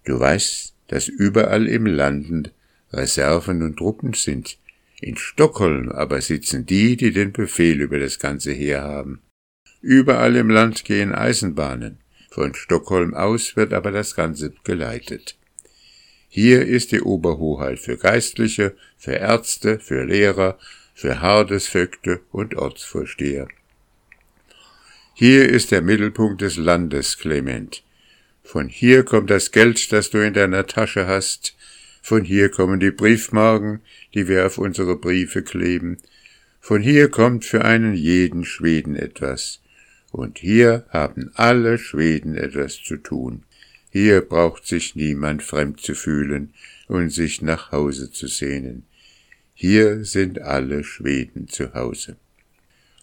Du 0.05 0.21
weißt, 0.21 0.75
dass 0.88 1.09
überall 1.09 1.66
im 1.69 1.87
Lande 1.87 2.51
Reserven 2.92 3.62
und 3.62 3.79
Truppen 3.79 4.12
sind, 4.12 4.59
in 5.07 5.16
Stockholm 5.16 5.88
aber 5.88 6.21
sitzen 6.21 6.66
die, 6.66 6.97
die 6.97 7.12
den 7.12 7.33
Befehl 7.33 7.81
über 7.81 8.01
das 8.01 8.19
ganze 8.19 8.51
Heer 8.51 8.83
haben. 8.83 9.23
Überall 9.81 10.35
im 10.35 10.51
Land 10.51 10.85
gehen 10.85 11.14
Eisenbahnen. 11.14 11.99
Von 12.29 12.55
Stockholm 12.55 13.14
aus 13.14 13.55
wird 13.55 13.73
aber 13.73 13.92
das 13.92 14.16
Ganze 14.16 14.53
geleitet. 14.64 15.38
Hier 16.29 16.66
ist 16.66 16.90
die 16.90 17.03
Oberhoheit 17.03 17.79
für 17.79 17.97
Geistliche, 17.97 18.75
für 18.99 19.12
Ärzte, 19.12 19.79
für 19.79 20.05
Lehrer, 20.05 20.59
für 20.92 21.21
Hardesvögte 21.21 22.23
und 22.33 22.57
Ortsvorsteher. 22.57 23.47
Hier 25.14 25.49
ist 25.49 25.71
der 25.71 25.83
Mittelpunkt 25.83 26.40
des 26.40 26.57
Landes, 26.57 27.16
Clement. 27.16 27.85
Von 28.42 28.69
hier 28.69 29.05
kommt 29.05 29.31
das 29.31 29.53
Geld, 29.53 29.92
das 29.92 30.11
du 30.11 30.19
in 30.19 30.35
deiner 30.35 30.66
Tasche 30.66 31.07
hast, 31.07 31.56
von 32.07 32.23
hier 32.23 32.51
kommen 32.51 32.79
die 32.79 32.92
Briefmarken, 32.92 33.81
die 34.14 34.29
wir 34.29 34.47
auf 34.47 34.59
unsere 34.59 34.97
Briefe 34.97 35.42
kleben. 35.42 35.99
Von 36.61 36.81
hier 36.81 37.09
kommt 37.09 37.45
für 37.45 37.64
einen 37.64 37.97
jeden 37.97 38.45
Schweden 38.45 38.95
etwas. 38.95 39.61
Und 40.12 40.38
hier 40.38 40.87
haben 40.90 41.33
alle 41.35 41.79
Schweden 41.79 42.37
etwas 42.37 42.81
zu 42.81 42.97
tun. 42.99 43.42
Hier 43.90 44.21
braucht 44.21 44.69
sich 44.69 44.95
niemand 44.95 45.42
fremd 45.42 45.81
zu 45.81 45.97
fühlen 45.97 46.55
und 46.87 47.11
sich 47.11 47.42
nach 47.42 47.73
Hause 47.73 48.12
zu 48.12 48.29
sehnen. 48.29 48.85
Hier 49.53 50.05
sind 50.05 50.40
alle 50.40 50.85
Schweden 50.85 51.49
zu 51.49 51.75
Hause. 51.75 52.19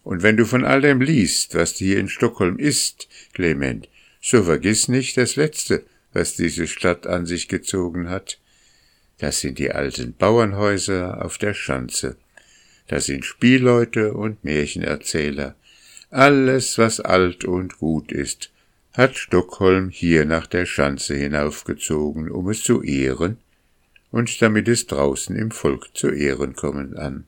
Und 0.03 0.23
wenn 0.23 0.37
du 0.37 0.45
von 0.45 0.63
all 0.63 0.79
dem 0.79 1.01
liest, 1.01 1.55
was 1.55 1.75
hier 1.75 1.99
in 1.99 2.07
Stockholm 2.07 2.57
ist, 2.57 3.09
Clement, 3.33 3.89
so 4.21 4.43
vergiss 4.43 4.87
nicht 4.87 5.17
das 5.17 5.35
Letzte, 5.35 5.83
was 6.13 6.37
diese 6.37 6.67
Stadt 6.67 7.05
an 7.05 7.25
sich 7.25 7.49
gezogen 7.49 8.07
hat. 8.09 8.39
Das 9.17 9.39
sind 9.39 9.59
die 9.59 9.71
alten 9.71 10.13
Bauernhäuser 10.13 11.23
auf 11.23 11.37
der 11.37 11.53
Schanze. 11.53 12.17
Das 12.87 13.05
sind 13.05 13.25
Spielleute 13.25 14.13
und 14.13 14.43
Märchenerzähler. 14.43 15.55
Alles, 16.09 16.77
was 16.77 16.99
alt 16.99 17.45
und 17.45 17.77
gut 17.79 18.11
ist, 18.11 18.51
hat 18.93 19.17
Stockholm 19.17 19.89
hier 19.89 20.25
nach 20.25 20.45
der 20.45 20.65
Schanze 20.65 21.15
hinaufgezogen, 21.15 22.29
um 22.29 22.49
es 22.49 22.61
zu 22.61 22.83
ehren 22.83 23.37
und 24.11 24.41
damit 24.41 24.67
es 24.67 24.85
draußen 24.85 25.35
im 25.35 25.49
Volk 25.49 25.89
zu 25.95 26.11
Ehren 26.11 26.55
kommen 26.55 26.95
an. 26.95 27.25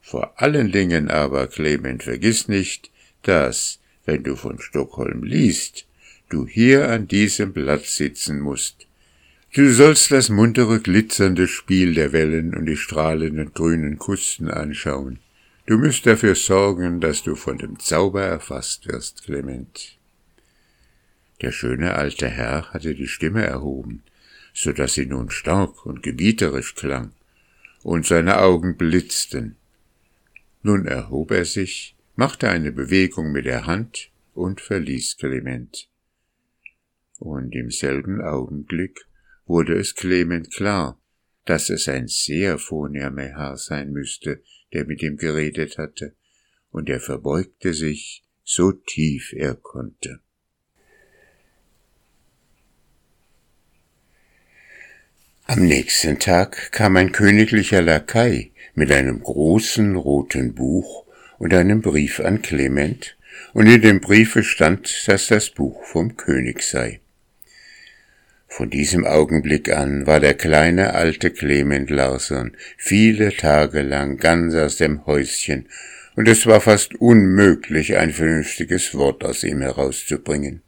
Vor 0.00 0.40
allen 0.40 0.72
Dingen 0.72 1.10
aber, 1.10 1.46
Clement, 1.48 2.02
vergiss 2.02 2.48
nicht, 2.48 2.90
dass, 3.22 3.78
wenn 4.06 4.22
du 4.22 4.36
von 4.36 4.58
Stockholm 4.58 5.22
liest, 5.22 5.86
du 6.30 6.46
hier 6.46 6.88
an 6.88 7.06
diesem 7.06 7.52
Platz 7.52 7.98
sitzen 7.98 8.40
musst. 8.40 8.87
Du 9.54 9.72
sollst 9.72 10.10
das 10.10 10.28
muntere, 10.28 10.78
glitzernde 10.78 11.48
Spiel 11.48 11.94
der 11.94 12.12
Wellen 12.12 12.54
und 12.54 12.66
die 12.66 12.76
strahlenden 12.76 13.54
grünen 13.54 13.98
Kusten 13.98 14.50
anschauen. 14.50 15.20
Du 15.64 15.78
müsst 15.78 16.04
dafür 16.04 16.34
sorgen, 16.34 17.00
dass 17.00 17.22
du 17.22 17.34
von 17.34 17.56
dem 17.56 17.78
Zauber 17.78 18.22
erfasst 18.22 18.86
wirst, 18.86 19.24
Clement. 19.24 19.96
Der 21.40 21.50
schöne 21.50 21.94
alte 21.94 22.28
Herr 22.28 22.70
hatte 22.72 22.94
die 22.94 23.08
Stimme 23.08 23.42
erhoben, 23.42 24.02
so 24.52 24.72
dass 24.72 24.94
sie 24.94 25.06
nun 25.06 25.30
stark 25.30 25.86
und 25.86 26.02
gebieterisch 26.02 26.74
klang, 26.74 27.12
und 27.82 28.04
seine 28.04 28.40
Augen 28.40 28.76
blitzten. 28.76 29.56
Nun 30.62 30.86
erhob 30.86 31.30
er 31.30 31.46
sich, 31.46 31.96
machte 32.16 32.50
eine 32.50 32.70
Bewegung 32.70 33.32
mit 33.32 33.46
der 33.46 33.66
Hand 33.66 34.10
und 34.34 34.60
verließ 34.60 35.16
Clement. 35.16 35.88
Und 37.18 37.54
im 37.54 37.70
selben 37.70 38.20
Augenblick 38.20 39.06
wurde 39.48 39.74
es 39.74 39.94
Clement 39.94 40.54
klar, 40.54 41.00
dass 41.44 41.70
es 41.70 41.88
ein 41.88 42.06
sehr 42.06 42.58
vornehmer 42.58 43.22
Herr 43.22 43.56
sein 43.56 43.90
müsste, 43.90 44.42
der 44.72 44.84
mit 44.84 45.02
ihm 45.02 45.16
geredet 45.16 45.78
hatte, 45.78 46.14
und 46.70 46.90
er 46.90 47.00
verbeugte 47.00 47.72
sich 47.72 48.22
so 48.44 48.72
tief 48.72 49.32
er 49.32 49.54
konnte. 49.54 50.20
Am 55.46 55.66
nächsten 55.66 56.18
Tag 56.18 56.72
kam 56.72 56.96
ein 56.96 57.10
königlicher 57.10 57.80
Lakai 57.80 58.52
mit 58.74 58.92
einem 58.92 59.22
großen 59.22 59.96
roten 59.96 60.54
Buch 60.54 61.06
und 61.38 61.54
einem 61.54 61.80
Brief 61.80 62.20
an 62.20 62.42
Clement, 62.42 63.16
und 63.54 63.66
in 63.66 63.80
dem 63.80 64.00
Briefe 64.00 64.42
stand, 64.42 65.06
dass 65.06 65.28
das 65.28 65.50
Buch 65.50 65.84
vom 65.84 66.16
König 66.16 66.62
sei. 66.62 67.00
Von 68.48 68.70
diesem 68.70 69.06
Augenblick 69.06 69.70
an 69.70 70.06
war 70.06 70.20
der 70.20 70.34
kleine 70.34 70.94
alte 70.94 71.30
Clement 71.30 71.90
Larsson 71.90 72.56
viele 72.76 73.36
Tage 73.36 73.82
lang 73.82 74.16
ganz 74.16 74.54
aus 74.54 74.78
dem 74.78 75.06
Häuschen, 75.06 75.68
und 76.16 76.26
es 76.26 76.46
war 76.46 76.60
fast 76.60 76.96
unmöglich, 76.96 77.96
ein 77.96 78.10
vernünftiges 78.10 78.94
Wort 78.94 79.22
aus 79.22 79.44
ihm 79.44 79.60
herauszubringen. 79.60 80.62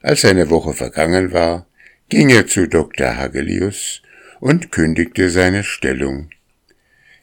Als 0.00 0.24
eine 0.24 0.50
Woche 0.50 0.74
vergangen 0.74 1.32
war, 1.32 1.66
ging 2.10 2.28
er 2.28 2.46
zu 2.46 2.68
Dr. 2.68 3.16
Hagelius 3.16 4.02
und 4.38 4.70
kündigte 4.70 5.30
seine 5.30 5.64
Stellung. 5.64 6.28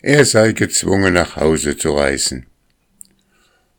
Er 0.01 0.25
sei 0.25 0.51
gezwungen, 0.51 1.13
nach 1.13 1.35
Hause 1.35 1.77
zu 1.77 1.91
reisen. 1.95 2.47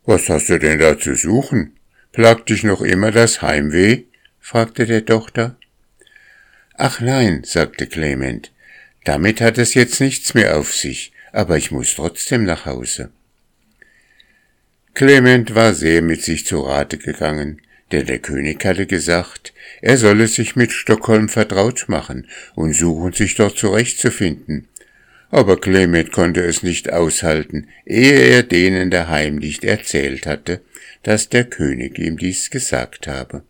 Was 0.06 0.28
hast 0.28 0.48
du 0.48 0.58
denn 0.58 0.78
da 0.78 0.98
zu 0.98 1.16
suchen? 1.16 1.76
Plagt 2.12 2.48
dich 2.48 2.62
noch 2.62 2.80
immer 2.80 3.10
das 3.10 3.42
Heimweh? 3.42 4.04
Fragte 4.42 4.84
der 4.86 5.06
Tochter. 5.06 5.56
Ach 6.74 7.00
nein, 7.00 7.42
sagte 7.44 7.86
Clement, 7.86 8.50
damit 9.04 9.40
hat 9.40 9.56
es 9.56 9.72
jetzt 9.74 10.00
nichts 10.00 10.34
mehr 10.34 10.58
auf 10.58 10.74
sich, 10.74 11.12
aber 11.32 11.56
ich 11.56 11.70
muss 11.70 11.94
trotzdem 11.94 12.44
nach 12.44 12.66
Hause. 12.66 13.10
Clement 14.94 15.54
war 15.54 15.72
sehr 15.72 16.02
mit 16.02 16.22
sich 16.22 16.44
zu 16.44 16.60
Rate 16.60 16.98
gegangen, 16.98 17.62
denn 17.92 18.06
der 18.06 18.18
König 18.18 18.64
hatte 18.64 18.86
gesagt, 18.86 19.54
er 19.80 19.96
solle 19.96 20.26
sich 20.26 20.56
mit 20.56 20.72
Stockholm 20.72 21.28
vertraut 21.28 21.84
machen 21.88 22.26
und 22.54 22.74
suchen, 22.74 23.12
sich 23.12 23.36
dort 23.36 23.56
zurechtzufinden. 23.56 24.68
Aber 25.30 25.58
Clement 25.58 26.12
konnte 26.12 26.42
es 26.42 26.62
nicht 26.62 26.92
aushalten, 26.92 27.68
ehe 27.86 28.12
er 28.12 28.42
denen 28.42 28.90
daheim 28.90 29.36
nicht 29.36 29.64
erzählt 29.64 30.26
hatte, 30.26 30.60
dass 31.04 31.28
der 31.28 31.44
König 31.44 31.98
ihm 31.98 32.18
dies 32.18 32.50
gesagt 32.50 33.06
habe. 33.06 33.44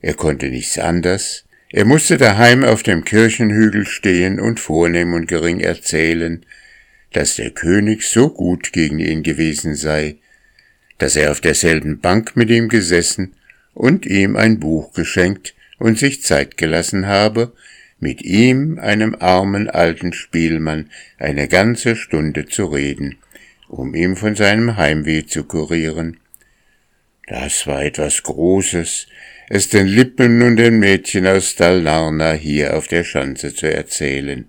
Er 0.00 0.14
konnte 0.14 0.48
nichts 0.48 0.78
anders, 0.78 1.44
er 1.72 1.84
musste 1.84 2.16
daheim 2.16 2.64
auf 2.64 2.82
dem 2.82 3.04
Kirchenhügel 3.04 3.86
stehen 3.86 4.40
und 4.40 4.58
vornehm 4.58 5.14
und 5.14 5.28
gering 5.28 5.60
erzählen, 5.60 6.44
dass 7.12 7.36
der 7.36 7.50
König 7.50 8.02
so 8.04 8.28
gut 8.28 8.72
gegen 8.72 8.98
ihn 8.98 9.22
gewesen 9.22 9.74
sei, 9.74 10.16
dass 10.98 11.16
er 11.16 11.30
auf 11.30 11.40
derselben 11.40 12.00
Bank 12.00 12.36
mit 12.36 12.50
ihm 12.50 12.68
gesessen 12.68 13.34
und 13.74 14.04
ihm 14.04 14.36
ein 14.36 14.58
Buch 14.58 14.92
geschenkt 14.92 15.54
und 15.78 15.98
sich 15.98 16.22
Zeit 16.22 16.56
gelassen 16.56 17.06
habe, 17.06 17.52
mit 18.00 18.22
ihm, 18.22 18.78
einem 18.78 19.14
armen 19.14 19.68
alten 19.68 20.12
Spielmann, 20.12 20.90
eine 21.18 21.48
ganze 21.48 21.94
Stunde 21.94 22.46
zu 22.46 22.66
reden, 22.66 23.18
um 23.68 23.94
ihm 23.94 24.16
von 24.16 24.34
seinem 24.34 24.76
Heimweh 24.76 25.26
zu 25.26 25.44
kurieren. 25.44 26.18
Das 27.26 27.66
war 27.66 27.84
etwas 27.84 28.22
Großes, 28.22 29.06
es 29.52 29.68
den 29.68 29.88
Lippen 29.88 30.42
und 30.42 30.56
den 30.56 30.78
Mädchen 30.78 31.26
aus 31.26 31.56
Dallarna 31.56 32.32
hier 32.34 32.76
auf 32.76 32.86
der 32.86 33.02
Schanze 33.02 33.52
zu 33.52 33.66
erzählen. 33.66 34.48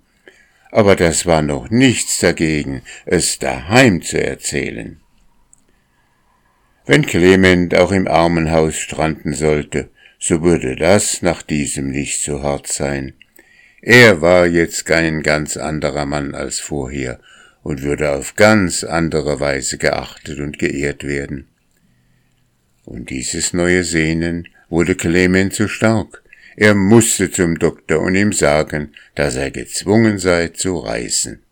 Aber 0.70 0.96
das 0.96 1.26
war 1.26 1.42
noch 1.42 1.72
nichts 1.72 2.20
dagegen, 2.20 2.84
es 3.08 3.40
daheim 3.40 4.04
zu 4.04 4.24
erzählen. 4.24 5.02
Wenn 6.86 7.04
Clement 7.04 7.76
auch 7.76 7.92
im 7.92 8.08
Armenhaus 8.08 8.76
stranden 8.76 9.34
sollte, 9.34 9.90
so 10.20 10.44
würde 10.44 10.76
das 10.76 11.24
nach 11.24 11.42
diesem 11.42 11.90
nicht 11.90 12.22
so 12.22 12.44
hart 12.44 12.68
sein. 12.68 13.14
Er 13.82 14.22
war 14.22 14.46
jetzt 14.46 14.86
kein 14.86 15.24
ganz 15.24 15.58
anderer 15.58 16.06
Mann 16.06 16.36
als 16.36 16.60
vorher 16.60 17.20
und 17.64 17.82
würde 17.82 18.12
auf 18.12 18.36
ganz 18.36 18.84
andere 18.84 19.40
Weise 19.40 19.80
geachtet 19.80 20.40
und 20.40 20.60
geehrt 20.60 21.04
werden. 21.04 21.48
Und 22.86 23.10
dieses 23.10 23.54
neue 23.54 23.84
Sehnen 23.84 24.48
wurde 24.72 24.96
Clement 24.96 25.54
zu 25.54 25.68
stark. 25.68 26.24
Er 26.56 26.74
musste 26.74 27.30
zum 27.30 27.60
Doktor 27.60 28.00
und 28.02 28.16
ihm 28.16 28.34
sagen, 28.34 28.94
dass 29.14 29.36
er 29.36 29.52
gezwungen 29.52 30.18
sei 30.18 30.48
zu 30.48 30.78
reisen. 30.78 31.44